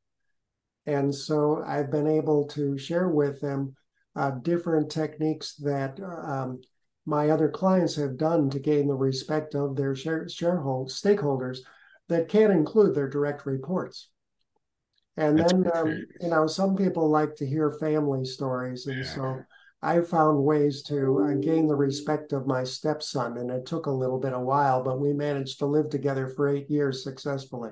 and 0.89 1.13
so 1.13 1.63
I've 1.65 1.91
been 1.91 2.07
able 2.07 2.47
to 2.47 2.77
share 2.77 3.09
with 3.09 3.41
them 3.41 3.75
uh, 4.15 4.31
different 4.31 4.89
techniques 4.89 5.53
that 5.57 5.99
um, 6.01 6.61
my 7.09 7.31
other 7.31 7.49
clients 7.49 7.95
have 7.95 8.17
done 8.17 8.51
to 8.51 8.59
gain 8.59 8.87
the 8.87 8.93
respect 8.93 9.55
of 9.55 9.75
their 9.75 9.95
share, 9.95 10.29
shareholders, 10.29 11.01
stakeholders 11.01 11.59
that 12.07 12.29
can 12.29 12.51
include 12.51 12.93
their 12.93 13.09
direct 13.09 13.45
reports. 13.47 14.09
And 15.17 15.39
That's 15.39 15.51
then, 15.51 15.71
um, 15.73 16.05
you 16.21 16.29
know, 16.29 16.45
some 16.45 16.77
people 16.77 17.09
like 17.09 17.35
to 17.37 17.45
hear 17.45 17.71
family 17.71 18.25
stories. 18.25 18.85
And 18.85 19.03
yeah. 19.03 19.15
so 19.15 19.43
I 19.81 20.01
found 20.01 20.43
ways 20.43 20.83
to 20.83 21.19
uh, 21.25 21.33
gain 21.41 21.67
the 21.67 21.75
respect 21.75 22.31
of 22.31 22.47
my 22.47 22.63
stepson. 22.63 23.37
And 23.37 23.49
it 23.49 23.65
took 23.65 23.87
a 23.87 23.91
little 23.91 24.19
bit 24.19 24.33
of 24.33 24.43
while, 24.43 24.83
but 24.83 24.99
we 24.99 25.11
managed 25.11 25.59
to 25.59 25.65
live 25.65 25.89
together 25.89 26.27
for 26.27 26.47
eight 26.47 26.69
years 26.69 27.03
successfully. 27.03 27.71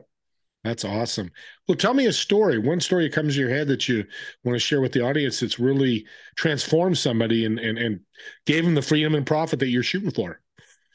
That's 0.67 0.83
awesome. 0.83 1.31
Well, 1.65 1.77
tell 1.77 1.93
me 1.93 2.07
a 2.07 2.11
story. 2.11 2.57
One 2.57 2.81
story 2.81 3.05
that 3.05 3.13
comes 3.13 3.35
to 3.35 3.39
your 3.39 3.49
head 3.49 3.69
that 3.69 3.87
you 3.87 4.03
want 4.43 4.57
to 4.57 4.59
share 4.59 4.81
with 4.81 4.91
the 4.91 4.99
audience 4.99 5.39
that's 5.39 5.59
really 5.59 6.05
transformed 6.35 6.97
somebody 6.97 7.45
and 7.45 7.57
and, 7.57 7.77
and 7.77 8.01
gave 8.45 8.65
them 8.65 8.75
the 8.75 8.81
freedom 8.81 9.15
and 9.15 9.25
profit 9.25 9.59
that 9.59 9.69
you're 9.69 9.81
shooting 9.81 10.11
for. 10.11 10.41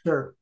Sure. 0.05 0.35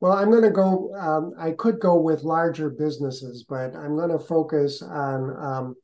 Well, 0.00 0.14
I'm 0.14 0.30
going 0.30 0.44
to 0.44 0.50
go. 0.50 0.94
Um, 0.98 1.34
I 1.38 1.50
could 1.50 1.78
go 1.78 2.00
with 2.00 2.22
larger 2.22 2.70
businesses, 2.70 3.44
but 3.46 3.76
I'm 3.76 3.96
going 3.96 4.10
to 4.10 4.18
focus 4.18 4.80
on 4.80 5.36
um, 5.36 5.74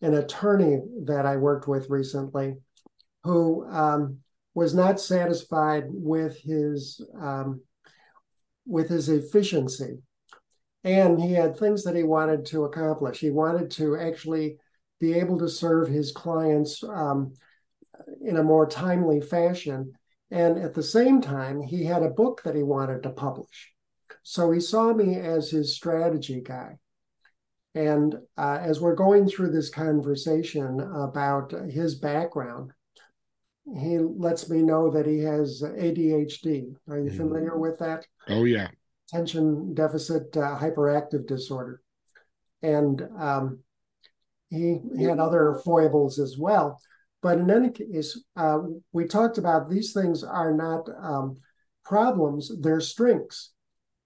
an 0.00 0.14
attorney 0.14 0.78
that 1.04 1.26
I 1.26 1.36
worked 1.36 1.68
with 1.68 1.90
recently, 1.90 2.54
who 3.24 3.68
um, 3.68 4.20
was 4.54 4.74
not 4.74 5.00
satisfied 5.00 5.84
with 5.88 6.40
his 6.40 6.98
um, 7.20 7.60
with 8.64 8.88
his 8.88 9.10
efficiency 9.10 9.98
and 10.84 11.20
he 11.20 11.32
had 11.32 11.56
things 11.56 11.84
that 11.84 11.96
he 11.96 12.02
wanted 12.02 12.44
to 12.46 12.64
accomplish. 12.64 13.20
He 13.20 13.30
wanted 13.30 13.70
to 13.72 13.96
actually 13.96 14.56
be 15.00 15.14
able 15.14 15.38
to 15.38 15.48
serve 15.48 15.88
his 15.88 16.12
clients 16.12 16.82
um, 16.82 17.34
in 18.20 18.36
a 18.36 18.42
more 18.42 18.66
timely 18.66 19.20
fashion. 19.20 19.92
And 20.30 20.58
at 20.58 20.74
the 20.74 20.82
same 20.82 21.20
time, 21.20 21.60
he 21.60 21.84
had 21.84 22.02
a 22.02 22.10
book 22.10 22.42
that 22.44 22.56
he 22.56 22.62
wanted 22.62 23.02
to 23.02 23.10
publish. 23.10 23.72
So 24.22 24.50
he 24.50 24.60
saw 24.60 24.92
me 24.92 25.16
as 25.16 25.50
his 25.50 25.74
strategy 25.74 26.40
guy. 26.40 26.78
And 27.74 28.16
uh, 28.36 28.58
as 28.60 28.80
we're 28.80 28.94
going 28.94 29.28
through 29.28 29.52
this 29.52 29.70
conversation 29.70 30.80
about 30.80 31.52
his 31.70 31.94
background, 31.94 32.72
he 33.64 33.98
lets 33.98 34.50
me 34.50 34.62
know 34.62 34.90
that 34.90 35.06
he 35.06 35.20
has 35.20 35.62
ADHD. 35.62 36.74
Are 36.88 36.98
you 36.98 37.10
mm. 37.10 37.16
familiar 37.16 37.56
with 37.56 37.78
that? 37.78 38.06
Oh, 38.28 38.44
yeah 38.44 38.68
attention 39.12 39.74
deficit 39.74 40.36
uh, 40.36 40.58
hyperactive 40.58 41.26
disorder. 41.26 41.80
And 42.62 43.02
um, 43.18 43.60
he, 44.50 44.78
he, 44.96 45.04
had 45.04 45.18
other 45.18 45.60
foibles 45.64 46.18
as 46.18 46.36
well. 46.38 46.80
But 47.22 47.38
in 47.38 47.50
any 47.50 47.70
case, 47.70 48.22
uh, 48.36 48.58
we 48.92 49.06
talked 49.06 49.38
about 49.38 49.68
these 49.68 49.92
things 49.92 50.22
are 50.24 50.54
not 50.54 50.88
um, 51.00 51.36
problems, 51.84 52.50
they're 52.60 52.80
strengths. 52.80 53.52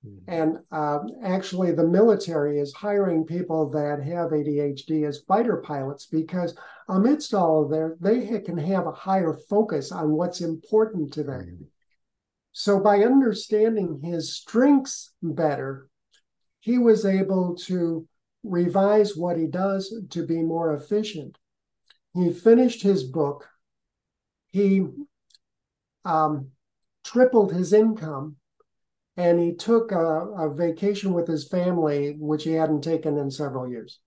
Mm-hmm. 0.06 0.30
And 0.32 0.58
uh, 0.70 0.98
actually, 1.22 1.72
the 1.72 1.86
military 1.86 2.58
is 2.58 2.72
hiring 2.72 3.24
people 3.24 3.70
that 3.70 4.02
have 4.02 4.30
ADHD 4.30 5.06
as 5.06 5.24
fighter 5.26 5.62
pilots 5.66 6.06
because, 6.06 6.54
amidst 6.88 7.34
all 7.34 7.64
of 7.64 7.70
that, 7.70 7.96
they 8.00 8.40
can 8.40 8.58
have 8.58 8.86
a 8.86 8.92
higher 8.92 9.34
focus 9.48 9.92
on 9.92 10.12
what's 10.12 10.40
important 10.40 11.12
to 11.14 11.22
them. 11.22 11.40
Mm-hmm. 11.40 11.64
So, 12.58 12.80
by 12.80 13.00
understanding 13.00 14.00
his 14.02 14.34
strengths 14.34 15.12
better, 15.22 15.90
he 16.58 16.78
was 16.78 17.04
able 17.04 17.54
to 17.66 18.08
revise 18.42 19.14
what 19.14 19.36
he 19.36 19.46
does 19.46 19.94
to 20.08 20.26
be 20.26 20.40
more 20.40 20.72
efficient. 20.72 21.36
He 22.14 22.32
finished 22.32 22.82
his 22.82 23.04
book. 23.04 23.46
He 24.52 24.86
um, 26.06 26.52
tripled 27.04 27.52
his 27.52 27.74
income 27.74 28.36
and 29.18 29.38
he 29.38 29.54
took 29.54 29.92
a, 29.92 29.98
a, 29.98 30.54
vacation 30.54 31.12
with 31.12 31.28
his 31.28 31.46
family, 31.46 32.16
which 32.18 32.44
he 32.44 32.52
hadn't 32.52 32.80
taken 32.80 33.18
in 33.18 33.30
several 33.30 33.68
years. 33.68 34.00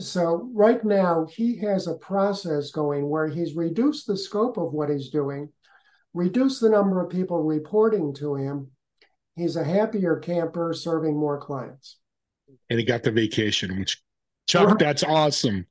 So, 0.00 0.50
right 0.52 0.84
now, 0.84 1.28
he 1.30 1.58
has 1.58 1.86
a 1.86 1.94
process 1.94 2.72
going 2.72 3.08
where 3.08 3.28
he's 3.28 3.54
reduced 3.54 4.08
the 4.08 4.16
scope 4.16 4.56
of 4.56 4.72
what 4.72 4.90
he's 4.90 5.08
doing 5.08 5.50
reduce 6.14 6.58
the 6.60 6.68
number 6.68 7.02
of 7.02 7.10
people 7.10 7.42
reporting 7.42 8.14
to 8.14 8.34
him. 8.34 8.68
He's 9.36 9.56
a 9.56 9.64
happier 9.64 10.16
camper 10.16 10.72
serving 10.74 11.16
more 11.16 11.38
clients. 11.38 11.98
And 12.68 12.78
he 12.78 12.84
got 12.84 13.02
the 13.02 13.10
vacation, 13.10 13.78
which 13.78 14.02
Chuck, 14.46 14.78
that's 14.78 15.02
awesome. 15.02 15.66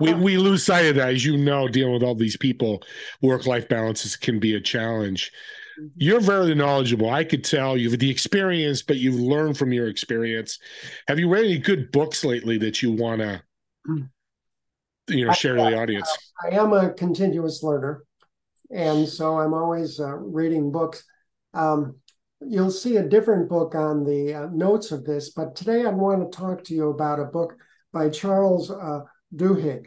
we 0.00 0.12
we 0.14 0.36
lose 0.36 0.64
sight 0.64 0.86
of 0.86 0.96
that, 0.96 1.14
as 1.14 1.24
you 1.24 1.36
know, 1.36 1.68
dealing 1.68 1.94
with 1.94 2.02
all 2.02 2.14
these 2.14 2.36
people, 2.36 2.82
work 3.22 3.46
life 3.46 3.68
balances 3.68 4.16
can 4.16 4.38
be 4.38 4.54
a 4.54 4.60
challenge. 4.60 5.32
Mm-hmm. 5.80 5.88
You're 5.96 6.20
very 6.20 6.54
knowledgeable. 6.54 7.08
I 7.08 7.24
could 7.24 7.44
tell 7.44 7.76
you've 7.76 7.98
the 7.98 8.10
experience, 8.10 8.82
but 8.82 8.98
you've 8.98 9.20
learned 9.20 9.56
from 9.56 9.72
your 9.72 9.88
experience. 9.88 10.58
Have 11.08 11.18
you 11.18 11.28
read 11.28 11.44
any 11.44 11.58
good 11.58 11.90
books 11.92 12.24
lately 12.24 12.58
that 12.58 12.82
you 12.82 12.92
want 12.92 13.22
to, 13.22 13.42
mm. 13.88 14.08
you 15.08 15.26
know, 15.26 15.32
share 15.32 15.58
I, 15.58 15.64
to 15.64 15.70
the 15.70 15.80
audience? 15.80 16.08
I 16.44 16.56
am 16.56 16.74
a 16.74 16.92
continuous 16.92 17.62
learner 17.62 18.04
and 18.72 19.08
so 19.08 19.38
I'm 19.38 19.54
always 19.54 20.00
uh, 20.00 20.16
reading 20.16 20.72
books. 20.72 21.04
Um, 21.52 21.96
you'll 22.40 22.70
see 22.70 22.96
a 22.96 23.08
different 23.08 23.48
book 23.48 23.74
on 23.74 24.04
the 24.04 24.34
uh, 24.34 24.48
notes 24.52 24.92
of 24.92 25.04
this, 25.04 25.30
but 25.30 25.54
today 25.54 25.84
I 25.84 25.90
want 25.90 26.30
to 26.30 26.36
talk 26.36 26.64
to 26.64 26.74
you 26.74 26.88
about 26.88 27.20
a 27.20 27.24
book 27.24 27.54
by 27.92 28.08
Charles 28.08 28.70
uh, 28.70 29.00
Duhigg. 29.34 29.86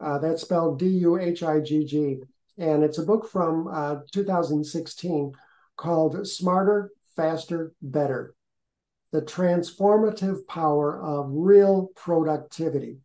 Uh, 0.00 0.18
that's 0.18 0.42
spelled 0.42 0.78
D 0.78 0.86
U 0.86 1.18
H 1.18 1.42
I 1.42 1.60
G 1.60 1.84
G. 1.84 2.16
And 2.58 2.82
it's 2.82 2.98
a 2.98 3.04
book 3.04 3.28
from 3.28 3.68
uh, 3.68 3.96
2016 4.12 5.32
called 5.76 6.26
Smarter, 6.26 6.90
Faster, 7.14 7.72
Better 7.82 8.34
The 9.12 9.22
Transformative 9.22 10.46
Power 10.46 11.00
of 11.00 11.26
Real 11.30 11.90
Productivity. 11.94 12.98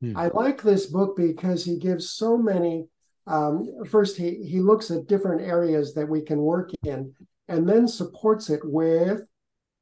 Hmm. 0.00 0.16
I 0.16 0.28
like 0.28 0.62
this 0.62 0.86
book 0.86 1.16
because 1.16 1.64
he 1.64 1.76
gives 1.76 2.10
so 2.10 2.36
many 2.36 2.86
um, 3.26 3.84
first 3.88 4.16
he 4.16 4.42
he 4.44 4.60
looks 4.60 4.90
at 4.90 5.06
different 5.06 5.42
areas 5.42 5.94
that 5.94 6.08
we 6.08 6.22
can 6.22 6.38
work 6.38 6.70
in 6.84 7.14
and 7.48 7.68
then 7.68 7.86
supports 7.86 8.50
it 8.50 8.60
with 8.64 9.20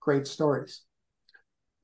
great 0.01 0.27
stories. 0.27 0.83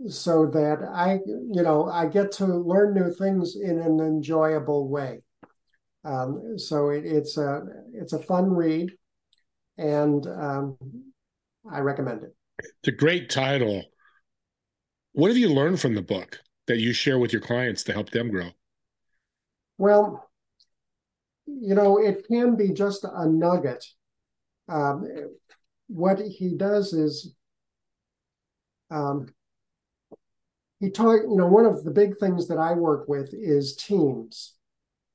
So 0.09 0.47
that 0.47 0.87
i 0.93 1.21
you 1.25 1.63
know 1.63 1.89
i 1.89 2.07
get 2.07 2.31
to 2.33 2.47
learn 2.47 2.93
new 2.93 3.11
things 3.15 3.57
in 3.57 3.79
an 3.79 4.01
enjoyable 4.01 4.89
way. 4.89 5.23
Um, 6.05 6.59
so 6.59 6.91
it, 6.91 7.07
it's 7.07 7.39
a 7.39 7.63
it's 7.95 8.13
a 8.13 8.23
fun 8.23 8.51
read 8.51 8.93
and 9.79 10.27
um, 10.27 10.77
i 11.71 11.79
recommend 11.79 12.25
it. 12.25 12.35
It's 12.59 12.89
a 12.89 12.93
great 12.93 13.31
title. 13.31 13.83
What 15.13 15.29
have 15.29 15.39
you 15.39 15.49
learned 15.49 15.81
from 15.81 15.95
the 15.95 16.03
book 16.03 16.41
that 16.67 16.79
you 16.79 16.93
share 16.93 17.19
with 17.19 17.33
your 17.33 17.41
clients 17.41 17.83
to 17.85 17.95
help 17.95 18.11
them 18.11 18.29
grow? 18.29 18.51
Well 19.79 20.26
you 21.47 21.75
know, 21.75 21.99
it 21.99 22.27
can 22.29 22.57
be 22.57 22.71
just 22.71 23.05
a 23.05 23.29
nugget 23.29 23.85
um, 24.69 25.07
what 25.89 26.21
he 26.21 26.55
does 26.57 26.93
is 26.93 27.35
um, 28.91 29.29
he 30.81 30.91
taught, 30.91 31.23
you 31.23 31.37
know, 31.37 31.47
one 31.47 31.67
of 31.67 31.85
the 31.85 31.91
big 31.91 32.17
things 32.17 32.49
that 32.49 32.59
I 32.59 32.73
work 32.73 33.09
with 33.09 33.33
is 33.33 33.77
teams. 33.77 34.55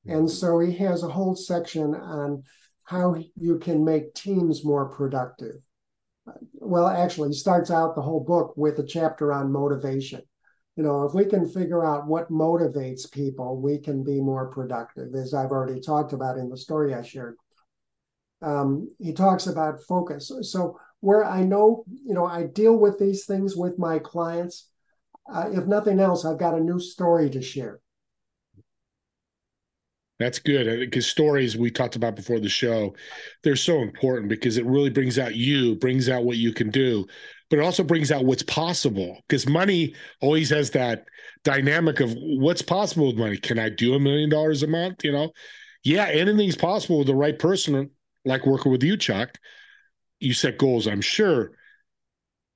And 0.06 0.28
so 0.28 0.58
he 0.58 0.74
has 0.78 1.02
a 1.02 1.08
whole 1.08 1.36
section 1.36 1.94
on 1.94 2.42
how 2.84 3.16
you 3.36 3.58
can 3.58 3.84
make 3.84 4.14
teams 4.14 4.64
more 4.64 4.88
productive. 4.88 5.56
Well, 6.54 6.88
actually, 6.88 7.28
he 7.28 7.34
starts 7.34 7.70
out 7.70 7.94
the 7.94 8.02
whole 8.02 8.20
book 8.20 8.54
with 8.56 8.78
a 8.78 8.84
chapter 8.84 9.32
on 9.32 9.52
motivation. 9.52 10.22
You 10.76 10.82
know, 10.82 11.04
if 11.04 11.12
we 11.12 11.26
can 11.26 11.48
figure 11.48 11.84
out 11.84 12.06
what 12.06 12.30
motivates 12.30 13.10
people, 13.10 13.60
we 13.60 13.78
can 13.78 14.02
be 14.02 14.20
more 14.20 14.48
productive, 14.48 15.14
as 15.14 15.34
I've 15.34 15.50
already 15.50 15.80
talked 15.80 16.12
about 16.12 16.38
in 16.38 16.48
the 16.48 16.56
story 16.56 16.94
I 16.94 17.02
shared. 17.02 17.36
Um, 18.40 18.88
he 18.98 19.12
talks 19.12 19.46
about 19.46 19.82
focus. 19.82 20.32
So, 20.42 20.78
where 21.00 21.24
I 21.24 21.42
know, 21.42 21.84
you 22.04 22.14
know, 22.14 22.26
I 22.26 22.44
deal 22.44 22.76
with 22.76 22.98
these 22.98 23.26
things 23.26 23.56
with 23.56 23.78
my 23.78 23.98
clients, 23.98 24.68
uh, 25.30 25.50
if 25.52 25.66
nothing 25.66 26.00
else, 26.00 26.24
I've 26.24 26.38
got 26.38 26.54
a 26.54 26.60
new 26.60 26.80
story 26.80 27.28
to 27.30 27.42
share. 27.42 27.80
That's 30.18 30.38
good 30.38 30.78
because 30.78 31.06
stories 31.06 31.56
we 31.56 31.70
talked 31.70 31.96
about 31.96 32.14
before 32.14 32.38
the 32.38 32.48
show, 32.48 32.94
they're 33.42 33.56
so 33.56 33.80
important 33.80 34.28
because 34.28 34.56
it 34.56 34.64
really 34.64 34.90
brings 34.90 35.18
out 35.18 35.34
you, 35.34 35.74
brings 35.74 36.08
out 36.08 36.24
what 36.24 36.36
you 36.36 36.52
can 36.52 36.70
do, 36.70 37.06
but 37.52 37.58
it 37.58 37.64
also 37.64 37.84
brings 37.84 38.10
out 38.10 38.24
what's 38.24 38.42
possible 38.44 39.18
because 39.28 39.46
money 39.46 39.94
always 40.22 40.48
has 40.48 40.70
that 40.70 41.04
dynamic 41.44 42.00
of 42.00 42.10
what's 42.16 42.62
possible 42.62 43.08
with 43.08 43.18
money. 43.18 43.36
Can 43.36 43.58
I 43.58 43.68
do 43.68 43.92
a 43.92 44.00
million 44.00 44.30
dollars 44.30 44.62
a 44.62 44.66
month? 44.66 45.04
You 45.04 45.12
know, 45.12 45.32
yeah, 45.84 46.06
anything's 46.06 46.56
possible 46.56 46.96
with 46.96 47.08
the 47.08 47.14
right 47.14 47.38
person, 47.38 47.90
like 48.24 48.46
working 48.46 48.72
with 48.72 48.82
you, 48.82 48.96
Chuck. 48.96 49.36
You 50.18 50.32
set 50.32 50.56
goals, 50.56 50.86
I'm 50.86 51.02
sure. 51.02 51.52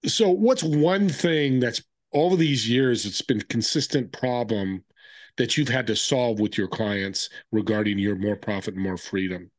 So, 0.06 0.30
what's 0.30 0.62
one 0.62 1.10
thing 1.10 1.60
that's 1.60 1.82
over 2.14 2.34
these 2.34 2.66
years, 2.66 3.04
it's 3.04 3.20
been 3.20 3.42
consistent 3.42 4.14
problem 4.14 4.82
that 5.36 5.58
you've 5.58 5.68
had 5.68 5.88
to 5.88 5.96
solve 5.96 6.40
with 6.40 6.56
your 6.56 6.68
clients 6.68 7.28
regarding 7.52 7.98
your 7.98 8.16
more 8.16 8.36
profit 8.36 8.72
and 8.72 8.82
more 8.82 8.96
freedom? 8.96 9.50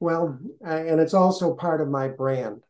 Well, 0.00 0.38
uh, 0.66 0.68
and 0.68 1.00
it's 1.00 1.14
also 1.14 1.54
part 1.54 1.80
of 1.80 1.88
my 1.88 2.08
brand. 2.08 2.60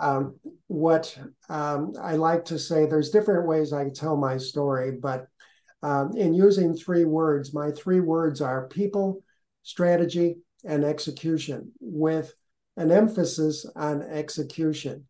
Um, 0.00 0.36
what 0.66 1.16
um, 1.48 1.92
I 2.00 2.16
like 2.16 2.46
to 2.46 2.58
say, 2.58 2.86
there's 2.86 3.10
different 3.10 3.46
ways 3.46 3.72
I 3.72 3.90
tell 3.90 4.16
my 4.16 4.38
story, 4.38 4.92
but 4.92 5.26
um, 5.82 6.16
in 6.16 6.32
using 6.34 6.74
three 6.74 7.04
words, 7.04 7.52
my 7.52 7.70
three 7.70 8.00
words 8.00 8.40
are 8.40 8.68
people, 8.68 9.22
strategy, 9.62 10.38
and 10.64 10.84
execution, 10.84 11.72
with 11.80 12.34
an 12.76 12.90
emphasis 12.90 13.66
on 13.76 14.02
execution. 14.02 15.06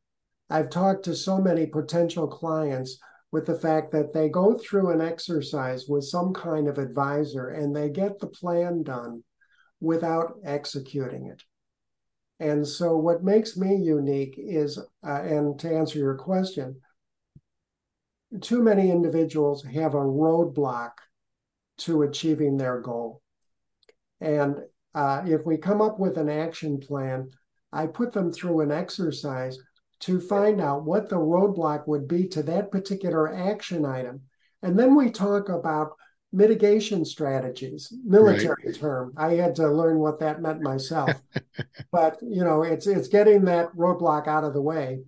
I've 0.49 0.71
talked 0.71 1.05
to 1.05 1.15
so 1.15 1.39
many 1.39 1.67
potential 1.67 2.27
clients 2.27 2.99
with 3.33 3.47
the 3.47 3.59
fact 3.59 3.93
that 3.93 4.13
they 4.13 4.29
go 4.29 4.59
through 4.59 4.91
an 4.91 5.01
exercise 5.01 5.87
with 5.89 6.05
some 6.05 6.35
kind 6.35 6.67
of 6.69 6.79
advisor 6.79 7.49
and 7.49 7.75
they 7.75 7.89
get 7.89 8.19
the 8.19 8.27
plan 8.27 8.83
done 8.83 9.23
without 9.81 10.35
executing 10.45 11.27
it. 11.27 11.43
And 12.41 12.67
so, 12.67 12.97
what 12.97 13.23
makes 13.23 13.57
me 13.59 13.77
unique 13.77 14.35
is, 14.39 14.79
uh, 15.07 15.23
and 15.23 15.59
to 15.61 15.71
answer 15.71 15.99
your 15.99 16.17
question, 16.17 16.81
too 18.41 18.63
many 18.63 18.91
individuals 18.91 19.63
have 19.65 19.95
a 19.95 19.99
roadblock 19.99 20.93
to 21.79 22.03
achieving 22.03 22.57
their 22.57 22.81
goal. 22.81 23.21
And 24.21 24.57
uh, 24.95 25.23
if 25.27 25.45
we 25.45 25.59
come 25.59 25.83
up 25.83 26.01
with 26.01 26.17
an 26.17 26.31
action 26.31 26.79
plan, 26.79 27.31
I 27.73 27.87
put 27.87 28.13
them 28.13 28.33
through 28.33 28.61
an 28.61 28.73
exercise 28.73 29.59
to 30.01 30.19
find 30.19 30.63
out 30.63 30.85
what 30.85 31.11
the 31.11 31.17
roadblock 31.17 31.87
would 31.87 32.09
be 32.09 32.27
to 32.29 32.43
that 32.45 32.71
particular 32.71 33.33
action 33.35 33.85
item. 33.85 34.23
And 34.63 34.79
then 34.79 34.95
we 34.95 35.11
talk 35.11 35.51
about 35.51 35.93
mitigation 36.33 37.05
strategies, 37.05 37.93
military 38.05 38.67
right. 38.67 38.75
term. 38.75 39.13
I 39.17 39.35
had 39.35 39.57
to 39.57 39.69
learn 39.69 39.99
what 39.99 40.21
that 40.21 40.41
meant 40.41 40.63
myself. 40.63 41.11
but 41.93 42.19
you 42.23 42.45
know, 42.45 42.63
it's 42.63 42.87
it's 42.87 43.09
getting 43.09 43.45
that 43.47 43.75
roadblock 43.75 44.29
out 44.29 44.45
of 44.45 44.55
the 44.55 44.63
way. 44.63 45.01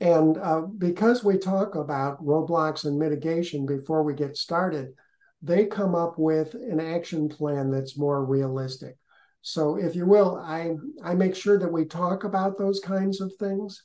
And 0.00 0.36
uh, 0.38 0.62
because 0.62 1.22
we 1.22 1.38
talk 1.38 1.74
about 1.74 2.24
roadblocks 2.24 2.84
and 2.84 2.98
mitigation 2.98 3.64
before 3.64 4.02
we 4.02 4.14
get 4.14 4.36
started, 4.36 4.94
they 5.40 5.66
come 5.66 5.94
up 5.94 6.18
with 6.18 6.54
an 6.54 6.80
action 6.80 7.28
plan 7.28 7.70
that's 7.70 7.96
more 7.96 8.24
realistic. 8.24 8.96
So, 9.42 9.76
if 9.76 9.94
you 9.94 10.06
will, 10.06 10.36
I 10.36 10.74
I 11.02 11.14
make 11.14 11.36
sure 11.36 11.58
that 11.58 11.72
we 11.72 11.84
talk 11.84 12.24
about 12.24 12.58
those 12.58 12.80
kinds 12.80 13.20
of 13.20 13.32
things. 13.38 13.82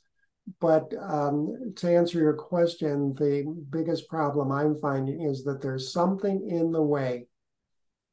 But 0.59 0.93
um, 0.99 1.73
to 1.77 1.89
answer 1.89 2.17
your 2.17 2.33
question, 2.33 3.13
the 3.15 3.43
biggest 3.69 4.07
problem 4.07 4.51
I'm 4.51 4.75
finding 4.79 5.21
is 5.21 5.43
that 5.43 5.62
there's 5.62 5.93
something 5.93 6.49
in 6.49 6.71
the 6.71 6.81
way 6.81 7.27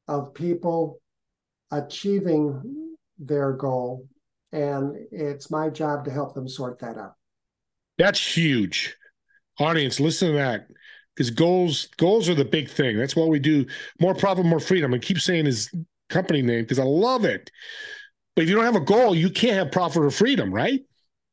of 0.08 0.34
people 0.34 1.00
achieving 1.70 2.96
their 3.18 3.52
goal, 3.52 4.06
and 4.52 4.96
it's 5.10 5.50
my 5.50 5.70
job 5.70 6.04
to 6.04 6.10
help 6.10 6.34
them 6.34 6.48
sort 6.48 6.78
that 6.80 6.98
out. 6.98 7.14
That's 7.98 8.36
huge. 8.36 8.94
Audience, 9.58 10.00
listen 10.00 10.32
to 10.32 10.34
that 10.34 10.66
because 11.14 11.30
goals 11.30 11.88
goals 11.96 12.28
are 12.28 12.34
the 12.34 12.44
big 12.44 12.68
thing. 12.68 12.98
That's 12.98 13.16
what 13.16 13.28
we 13.28 13.38
do. 13.38 13.64
More 14.00 14.14
profit, 14.14 14.44
more 14.44 14.60
freedom. 14.60 14.92
I 14.92 14.98
keep 14.98 15.18
saying 15.18 15.46
his 15.46 15.70
company 16.10 16.42
name 16.42 16.62
because 16.62 16.78
I 16.78 16.84
love 16.84 17.24
it. 17.24 17.50
But 18.34 18.42
if 18.42 18.50
you 18.50 18.54
don't 18.54 18.64
have 18.64 18.76
a 18.76 18.80
goal, 18.80 19.14
you 19.14 19.30
can't 19.30 19.54
have 19.54 19.72
profit 19.72 20.02
or 20.02 20.10
freedom, 20.10 20.52
right? 20.52 20.80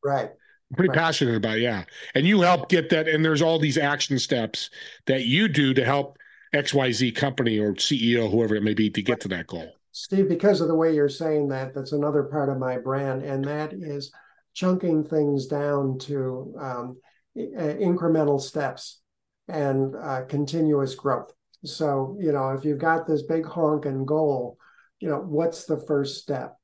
Right. 0.04 0.32
Pretty 0.76 0.90
right. 0.90 0.98
passionate 0.98 1.36
about 1.36 1.58
it, 1.58 1.62
yeah. 1.62 1.84
And 2.16 2.28
you 2.28 2.42
help 2.42 2.70
get 2.70 2.90
that. 2.90 3.08
And 3.08 3.24
there's 3.24 3.42
all 3.42 3.60
these 3.60 3.78
action 3.78 4.20
steps 4.20 4.70
that 5.06 5.26
you 5.26 5.48
do 5.48 5.74
to 5.74 5.84
help 5.84 6.18
XYZ 6.54 7.16
company 7.16 7.60
or 7.60 7.74
CEO, 7.74 8.30
whoever 8.30 8.56
it 8.56 8.64
may 8.64 8.74
be, 8.74 8.90
to 8.90 9.02
get 9.02 9.20
to 9.22 9.28
that 9.30 9.48
goal. 9.48 9.74
Steve, 9.92 10.28
because 10.28 10.62
of 10.62 10.68
the 10.68 10.76
way 10.76 10.94
you're 10.94 11.10
saying 11.10 11.50
that, 11.50 11.74
that's 11.74 11.92
another 11.92 12.24
part 12.24 12.50
of 12.50 12.58
my 12.58 12.78
brand, 12.78 13.22
and 13.22 13.46
that 13.46 13.74
is 13.74 14.12
chunking 14.54 15.04
things 15.04 15.48
down 15.48 16.00
to 16.00 16.56
um, 16.60 16.98
incremental 17.38 18.42
steps 18.42 19.02
and 19.48 19.96
uh, 19.96 20.24
continuous 20.26 20.96
growth. 20.96 21.32
So, 21.66 22.18
you 22.20 22.32
know, 22.32 22.50
if 22.50 22.66
you've 22.66 22.80
got 22.80 23.08
this 23.08 23.24
big 23.24 23.46
honk 23.46 23.86
and 23.86 24.08
goal, 24.08 24.58
you 25.00 25.10
know, 25.10 25.20
what's 25.20 25.66
the 25.66 25.80
first 25.80 26.22
step? 26.22 26.58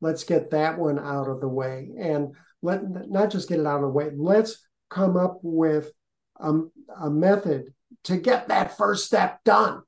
Let's 0.00 0.24
get 0.24 0.50
that 0.50 0.78
one 0.78 0.98
out 0.98 1.28
of 1.28 1.40
the 1.40 1.48
way. 1.48 1.88
And 1.98 2.34
let 2.64 2.82
not 3.10 3.30
just 3.30 3.48
get 3.48 3.60
it 3.60 3.66
out 3.66 3.76
of 3.76 3.82
the 3.82 3.88
way, 3.88 4.10
let's 4.16 4.66
come 4.90 5.16
up 5.16 5.38
with 5.42 5.92
a, 6.40 6.52
a 7.00 7.10
method 7.10 7.74
to 8.04 8.16
get 8.16 8.48
that 8.48 8.76
first 8.76 9.06
step 9.06 9.42
done. 9.44 9.82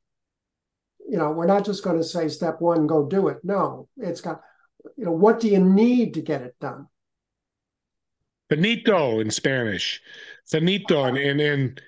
You 1.08 1.18
know, 1.18 1.30
we're 1.30 1.46
not 1.46 1.64
just 1.64 1.84
going 1.84 1.98
to 1.98 2.04
say 2.04 2.28
step 2.28 2.60
one, 2.60 2.86
go 2.86 3.06
do 3.06 3.28
it. 3.28 3.38
No, 3.42 3.88
it's 3.96 4.20
got, 4.20 4.40
you 4.96 5.04
know, 5.04 5.12
what 5.12 5.40
do 5.40 5.48
you 5.48 5.58
need 5.60 6.14
to 6.14 6.22
get 6.22 6.42
it 6.42 6.56
done? 6.60 6.88
Finito 8.48 9.20
in 9.20 9.30
Spanish. 9.30 10.00
Finito. 10.48 11.04
And, 11.04 11.16
and, 11.16 11.40
and 11.40 11.80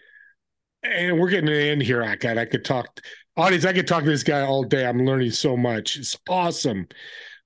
and 0.83 1.19
we're 1.19 1.31
getting 1.31 1.49
in 1.49 1.81
here. 1.81 2.03
I 2.03 2.17
could 2.17 2.39
I 2.39 2.45
could 2.45 2.65
talk 2.65 3.01
audience. 3.37 3.65
I 3.65 3.73
could 3.73 3.87
talk 3.87 4.05
to 4.05 4.11
this 4.11 4.23
guy 4.23 4.43
all 4.43 4.65
day. 4.65 4.87
I'm 4.87 5.05
learning 5.05 5.33
so 5.33 5.57
much. 5.57 5.97
It's 5.97 6.17
awesome. 6.29 6.87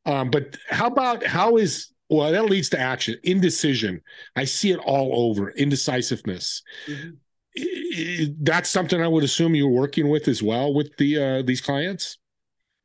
Um, 0.05 0.31
but 0.31 0.57
how 0.68 0.87
about 0.88 1.24
how 1.24 1.57
is 1.57 1.91
well 2.12 2.31
that 2.31 2.44
leads 2.44 2.68
to 2.68 2.79
action 2.79 3.16
indecision 3.25 4.01
i 4.37 4.44
see 4.44 4.70
it 4.70 4.79
all 4.79 5.29
over 5.29 5.51
indecisiveness 5.51 6.62
mm-hmm. 6.87 8.33
that's 8.42 8.70
something 8.70 9.03
i 9.03 9.09
would 9.09 9.25
assume 9.25 9.55
you're 9.55 9.68
working 9.68 10.09
with 10.09 10.29
as 10.29 10.42
well 10.42 10.72
with 10.72 10.96
the 10.98 11.18
uh 11.18 11.42
these 11.42 11.61
clients 11.61 12.18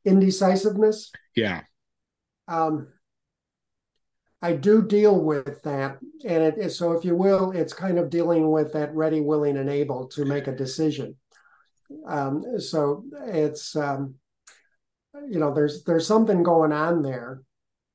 indecisiveness 0.05 1.11
yeah 1.35 1.61
um 2.47 2.87
I 4.41 4.53
do 4.53 4.81
deal 4.81 5.19
with 5.19 5.61
that. 5.63 5.97
And 6.25 6.43
it, 6.43 6.71
so, 6.71 6.91
if 6.91 7.03
you 7.03 7.15
will, 7.15 7.51
it's 7.51 7.73
kind 7.73 7.97
of 7.97 8.09
dealing 8.09 8.51
with 8.51 8.73
that 8.73 8.93
ready, 8.93 9.19
willing, 9.19 9.57
and 9.57 9.69
able 9.69 10.07
to 10.09 10.25
make 10.25 10.47
a 10.47 10.55
decision. 10.55 11.15
Um, 12.05 12.59
so 12.59 13.03
it's, 13.27 13.75
um, 13.75 14.15
you 15.27 15.39
know, 15.39 15.53
there's 15.53 15.83
there's 15.83 16.05
something 16.05 16.43
going 16.43 16.71
on 16.71 17.01
there. 17.01 17.41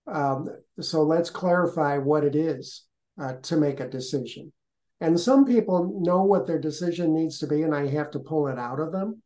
Um, 0.07 0.49
so 0.81 1.03
let's 1.03 1.31
clarify 1.31 1.99
what 1.99 2.25
it 2.25 2.35
is 2.35 2.85
uh, 3.21 3.35
to 3.43 3.57
make 3.57 3.81
a 3.81 3.89
decision. 3.89 4.53
And 5.01 5.19
some 5.19 5.45
people 5.45 6.01
know 6.01 6.23
what 6.23 6.47
their 6.47 6.61
decision 6.61 7.15
needs 7.15 7.39
to 7.41 7.47
be, 7.47 7.63
and 7.63 7.75
I 7.75 7.89
have 7.89 8.11
to 8.13 8.21
pull 8.21 8.49
it 8.49 8.59
out 8.59 8.81
of 8.81 8.93
them. 8.93 9.23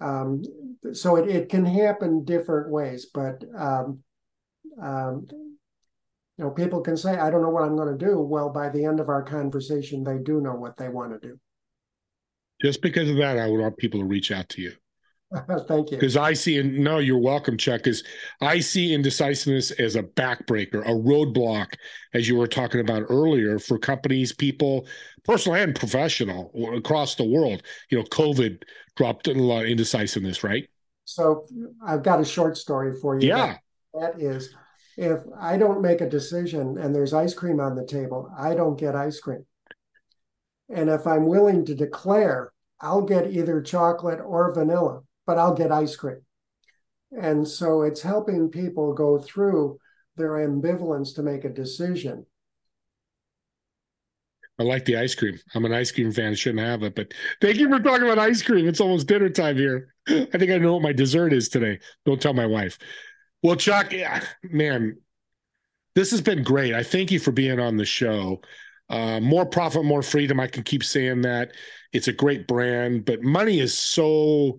Um, 0.00 0.42
so 0.92 1.16
it, 1.16 1.28
it 1.28 1.48
can 1.48 1.64
happen 1.64 2.24
different 2.24 2.70
ways, 2.70 3.06
but 3.12 3.44
um, 3.56 4.00
um, 4.80 5.26
you 6.40 6.46
know, 6.46 6.50
people 6.50 6.80
can 6.80 6.96
say, 6.96 7.18
I 7.18 7.30
don't 7.30 7.42
know 7.42 7.50
what 7.50 7.64
I'm 7.64 7.76
going 7.76 7.96
to 7.96 8.04
do. 8.06 8.18
Well, 8.18 8.48
by 8.48 8.70
the 8.70 8.84
end 8.84 8.98
of 8.98 9.10
our 9.10 9.22
conversation, 9.22 10.02
they 10.02 10.18
do 10.18 10.40
know 10.40 10.54
what 10.54 10.76
they 10.78 10.88
want 10.88 11.12
to 11.12 11.28
do. 11.28 11.38
Just 12.62 12.80
because 12.80 13.10
of 13.10 13.16
that, 13.16 13.38
I 13.38 13.48
would 13.48 13.60
want 13.60 13.76
people 13.76 14.00
to 14.00 14.06
reach 14.06 14.32
out 14.32 14.48
to 14.50 14.62
you. 14.62 14.72
Thank 15.68 15.92
you. 15.92 15.96
Because 15.96 16.16
I 16.16 16.32
see, 16.32 16.58
and 16.58 16.78
no, 16.78 16.98
you're 16.98 17.18
welcome, 17.18 17.56
Chuck. 17.56 17.82
Because 17.84 18.02
I 18.40 18.58
see 18.58 18.92
indecisiveness 18.92 19.70
as 19.72 19.94
a 19.94 20.02
backbreaker, 20.02 20.82
a 20.82 20.90
roadblock, 20.90 21.74
as 22.14 22.28
you 22.28 22.36
were 22.36 22.48
talking 22.48 22.80
about 22.80 23.04
earlier, 23.08 23.60
for 23.60 23.78
companies, 23.78 24.32
people, 24.32 24.86
personal 25.22 25.56
and 25.56 25.74
professional, 25.74 26.50
across 26.74 27.14
the 27.14 27.24
world. 27.24 27.62
You 27.90 27.98
know, 27.98 28.04
COVID 28.04 28.62
dropped 28.96 29.28
a 29.28 29.34
lot 29.34 29.64
of 29.64 29.70
indecisiveness, 29.70 30.42
right? 30.42 30.68
So 31.04 31.46
I've 31.86 32.02
got 32.02 32.20
a 32.20 32.24
short 32.24 32.56
story 32.56 32.98
for 33.00 33.18
you. 33.20 33.28
Yeah. 33.28 33.56
that, 33.94 34.18
that 34.18 34.20
is, 34.20 34.52
if 34.96 35.20
I 35.38 35.56
don't 35.56 35.80
make 35.80 36.00
a 36.00 36.08
decision 36.08 36.76
and 36.76 36.92
there's 36.92 37.14
ice 37.14 37.34
cream 37.34 37.60
on 37.60 37.76
the 37.76 37.86
table, 37.86 38.28
I 38.36 38.54
don't 38.54 38.78
get 38.78 38.96
ice 38.96 39.20
cream. 39.20 39.46
And 40.68 40.90
if 40.90 41.06
I'm 41.06 41.26
willing 41.26 41.64
to 41.66 41.74
declare, 41.74 42.52
I'll 42.80 43.02
get 43.02 43.30
either 43.30 43.60
chocolate 43.62 44.20
or 44.24 44.52
vanilla 44.52 45.02
but 45.30 45.38
I'll 45.38 45.54
get 45.54 45.70
ice 45.70 45.94
cream. 45.94 46.22
And 47.16 47.46
so 47.46 47.82
it's 47.82 48.02
helping 48.02 48.48
people 48.48 48.92
go 48.92 49.16
through 49.16 49.78
their 50.16 50.30
ambivalence 50.30 51.14
to 51.14 51.22
make 51.22 51.44
a 51.44 51.48
decision. 51.48 52.26
I 54.58 54.64
like 54.64 54.86
the 54.86 54.96
ice 54.96 55.14
cream. 55.14 55.38
I'm 55.54 55.64
an 55.64 55.72
ice 55.72 55.92
cream 55.92 56.10
fan. 56.10 56.34
Shouldn't 56.34 56.66
have 56.66 56.82
it, 56.82 56.96
but 56.96 57.14
thank 57.40 57.58
you 57.58 57.68
for 57.68 57.78
talking 57.78 58.08
about 58.08 58.18
ice 58.18 58.42
cream. 58.42 58.66
It's 58.66 58.80
almost 58.80 59.06
dinner 59.06 59.28
time 59.28 59.56
here. 59.56 59.94
I 60.08 60.36
think 60.36 60.50
I 60.50 60.58
know 60.58 60.72
what 60.72 60.82
my 60.82 60.92
dessert 60.92 61.32
is 61.32 61.48
today. 61.48 61.78
Don't 62.04 62.20
tell 62.20 62.34
my 62.34 62.46
wife. 62.46 62.76
Well, 63.40 63.54
Chuck, 63.54 63.92
yeah, 63.92 64.24
man, 64.42 64.98
this 65.94 66.10
has 66.10 66.20
been 66.20 66.42
great. 66.42 66.74
I 66.74 66.82
thank 66.82 67.12
you 67.12 67.20
for 67.20 67.30
being 67.30 67.60
on 67.60 67.76
the 67.76 67.84
show. 67.84 68.40
Uh, 68.88 69.20
more 69.20 69.46
profit, 69.46 69.84
more 69.84 70.02
freedom. 70.02 70.40
I 70.40 70.48
can 70.48 70.64
keep 70.64 70.82
saying 70.82 71.22
that. 71.22 71.52
It's 71.92 72.08
a 72.08 72.12
great 72.12 72.48
brand, 72.48 73.04
but 73.04 73.22
money 73.22 73.60
is 73.60 73.78
so 73.78 74.58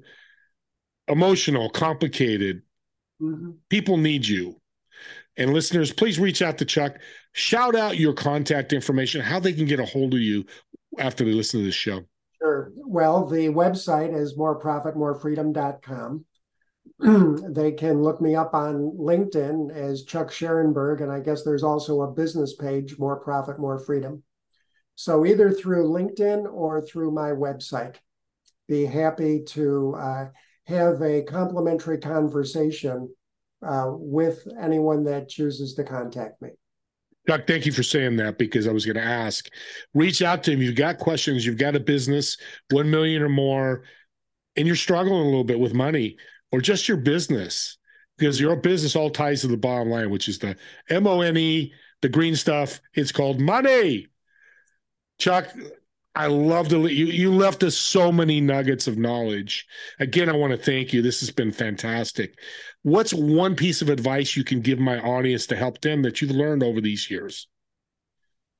emotional, 1.12 1.70
complicated. 1.70 2.64
Mm-hmm. 3.22 3.52
People 3.70 3.98
need 3.98 4.28
you. 4.28 4.60
And 5.38 5.54
listeners, 5.54 5.94
please 5.94 6.20
reach 6.20 6.42
out 6.42 6.58
to 6.58 6.66
Chuck. 6.66 6.98
Shout 7.34 7.76
out 7.76 7.98
your 7.98 8.14
contact 8.14 8.74
information, 8.74 9.22
how 9.22 9.40
they 9.40 9.54
can 9.54 9.66
get 9.66 9.80
a 9.80 9.86
hold 9.86 10.14
of 10.14 10.20
you 10.20 10.46
after 10.98 11.24
they 11.24 11.32
listen 11.32 11.62
to 11.62 11.66
this 11.66 11.76
show. 11.76 12.02
Sure. 12.40 12.72
Well, 12.76 13.26
the 13.26 13.48
website 13.48 14.14
is 14.14 14.38
moreprofitmorefreedom.com. 14.38 16.26
they 17.54 17.72
can 17.72 18.02
look 18.02 18.22
me 18.22 18.36
up 18.36 18.54
on 18.54 18.92
LinkedIn 18.98 19.72
as 19.74 20.04
Chuck 20.04 20.30
Scharenberg, 20.30 21.02
and 21.02 21.12
I 21.12 21.20
guess 21.20 21.44
there's 21.44 21.64
also 21.64 22.02
a 22.02 22.12
business 22.12 22.56
page, 22.56 23.00
More 23.00 23.20
Profit, 23.20 23.60
More 23.60 23.80
Freedom. 23.80 24.24
So 24.96 25.26
either 25.26 25.52
through 25.52 25.90
LinkedIn 25.90 26.52
or 26.52 26.82
through 26.82 27.12
my 27.12 27.30
website. 27.30 27.96
Be 28.68 28.86
happy 28.86 29.44
to 29.48 29.96
uh, 29.98 30.26
have 30.72 31.02
a 31.02 31.22
complimentary 31.24 32.00
conversation 32.00 33.14
uh, 33.66 33.88
with 33.90 34.48
anyone 34.60 35.04
that 35.06 35.30
chooses 35.30 35.76
to 35.76 35.84
contact 35.84 36.42
me. 36.42 36.50
Chuck, 37.28 37.46
thank 37.46 37.66
you 37.68 37.72
for 37.72 37.84
saying 37.84 38.16
that 38.18 38.40
because 38.40 38.68
I 38.68 38.72
was 38.72 38.86
going 38.86 38.96
to 38.96 39.04
ask. 39.04 39.48
Reach 39.94 40.22
out 40.22 40.44
to 40.44 40.52
him. 40.52 40.62
You've 40.62 40.76
got 40.76 40.98
questions. 40.98 41.46
You've 41.46 41.58
got 41.58 41.76
a 41.76 41.80
business, 41.80 42.38
one 42.72 42.90
million 42.90 43.22
or 43.22 43.30
more, 43.30 43.84
and 44.56 44.66
you're 44.66 44.76
struggling 44.76 45.22
a 45.22 45.26
little 45.26 45.44
bit 45.44 45.60
with 45.60 45.74
money 45.74 46.18
or 46.52 46.62
just 46.62 46.88
your 46.88 46.98
business 46.98 47.78
because 48.18 48.40
your 48.40 48.56
business 48.56 48.96
all 48.96 49.10
ties 49.10 49.42
to 49.42 49.48
the 49.48 49.58
bottom 49.58 49.90
line, 49.90 50.10
which 50.10 50.28
is 50.28 50.40
the 50.40 50.56
M 50.90 51.06
O 51.06 51.22
N 51.22 51.38
E, 51.38 51.74
the 52.02 52.10
green 52.10 52.36
stuff. 52.36 52.82
It's 52.94 53.12
called 53.12 53.40
money. 53.40 54.08
Chuck, 55.20 55.48
I 56.14 56.28
love 56.28 56.68
to 56.70 56.88
you. 56.88 57.06
You 57.06 57.34
left 57.34 57.64
us 57.64 57.78
so 57.78 58.12
many 58.12 58.42
nuggets 58.42 58.88
of 58.88 58.98
knowledge. 58.98 59.66
Again, 60.00 60.30
I 60.30 60.34
want 60.34 60.52
to 60.52 60.58
thank 60.58 60.92
you. 60.92 61.02
This 61.02 61.22
has 61.22 61.32
been 61.32 61.52
fantastic. 61.52 62.38
What's 62.84 63.14
one 63.14 63.56
piece 63.56 63.82
of 63.82 63.90
advice 63.90 64.36
you 64.36 64.44
can 64.44 64.60
give 64.60 64.80
my 64.80 65.00
audience 65.00 65.48
to 65.48 65.56
help 65.56 65.80
them 65.82 66.02
that 66.02 66.22
you've 66.22 66.32
learned 66.32 66.64
over 66.64 66.82
these 66.82 67.10
years? 67.10 67.48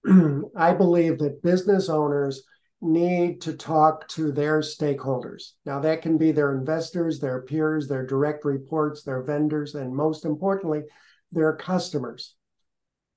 I 0.56 0.74
believe 0.74 1.20
that 1.20 1.44
business 1.44 1.90
owners 1.90 2.44
need 2.82 3.42
to 3.42 3.54
talk 3.54 4.08
to 4.10 4.32
their 4.32 4.62
stakeholders. 4.62 5.52
Now, 5.66 5.80
that 5.82 6.02
can 6.02 6.18
be 6.18 6.32
their 6.32 6.58
investors, 6.58 7.20
their 7.20 7.42
peers, 7.42 7.88
their 7.88 8.06
direct 8.06 8.46
reports, 8.46 9.04
their 9.04 9.22
vendors, 9.22 9.76
and 9.76 9.96
most 9.96 10.26
importantly, 10.26 10.84
their 11.32 11.56
customers. 11.56 12.36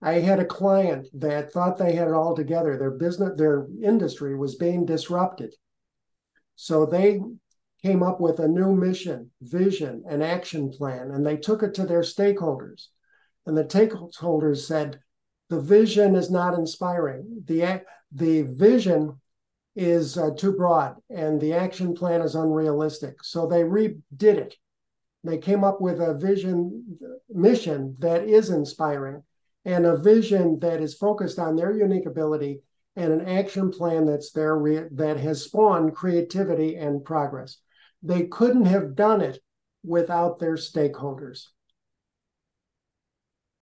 I 0.04 0.20
had 0.20 0.38
a 0.38 0.44
client 0.44 1.08
that 1.14 1.50
thought 1.50 1.78
they 1.78 1.94
had 1.94 2.08
it 2.08 2.14
all 2.14 2.36
together. 2.36 2.76
Their 2.76 2.90
business, 2.90 3.32
their 3.38 3.66
industry 3.82 4.36
was 4.36 4.54
being 4.54 4.84
disrupted. 4.84 5.54
So 6.56 6.84
they 6.84 7.22
came 7.82 8.02
up 8.02 8.20
with 8.20 8.38
a 8.38 8.46
new 8.46 8.74
mission, 8.74 9.30
vision, 9.40 10.04
and 10.06 10.22
action 10.22 10.70
plan, 10.70 11.10
and 11.10 11.24
they 11.24 11.38
took 11.38 11.62
it 11.62 11.72
to 11.74 11.86
their 11.86 12.02
stakeholders. 12.02 12.88
And 13.46 13.56
the 13.56 13.64
stakeholders 13.64 14.66
said, 14.66 15.00
the 15.48 15.60
vision 15.60 16.16
is 16.16 16.30
not 16.30 16.52
inspiring. 16.52 17.42
The, 17.46 17.82
the 18.12 18.42
vision 18.42 19.20
is 19.74 20.18
uh, 20.18 20.32
too 20.36 20.52
broad, 20.52 20.96
and 21.08 21.40
the 21.40 21.54
action 21.54 21.94
plan 21.94 22.20
is 22.20 22.34
unrealistic. 22.34 23.24
So 23.24 23.46
they 23.46 23.62
redid 23.62 23.96
it. 24.20 24.54
They 25.24 25.38
came 25.38 25.64
up 25.64 25.80
with 25.80 25.98
a 25.98 26.12
vision, 26.12 26.98
mission 27.30 27.96
that 28.00 28.24
is 28.24 28.50
inspiring 28.50 29.22
and 29.64 29.86
a 29.86 29.96
vision 29.96 30.58
that 30.60 30.80
is 30.80 30.94
focused 30.94 31.38
on 31.38 31.56
their 31.56 31.72
unique 31.72 32.06
ability 32.06 32.60
and 32.96 33.12
an 33.12 33.26
action 33.26 33.70
plan 33.70 34.04
that's 34.04 34.30
there 34.32 34.56
re- 34.56 34.88
that 34.92 35.18
has 35.18 35.42
spawned 35.42 35.94
creativity 35.94 36.76
and 36.76 37.04
progress. 37.04 37.58
They 38.02 38.26
couldn't 38.26 38.66
have 38.66 38.94
done 38.94 39.20
it 39.20 39.40
without 39.82 40.38
their 40.38 40.54
stakeholders. 40.54 41.46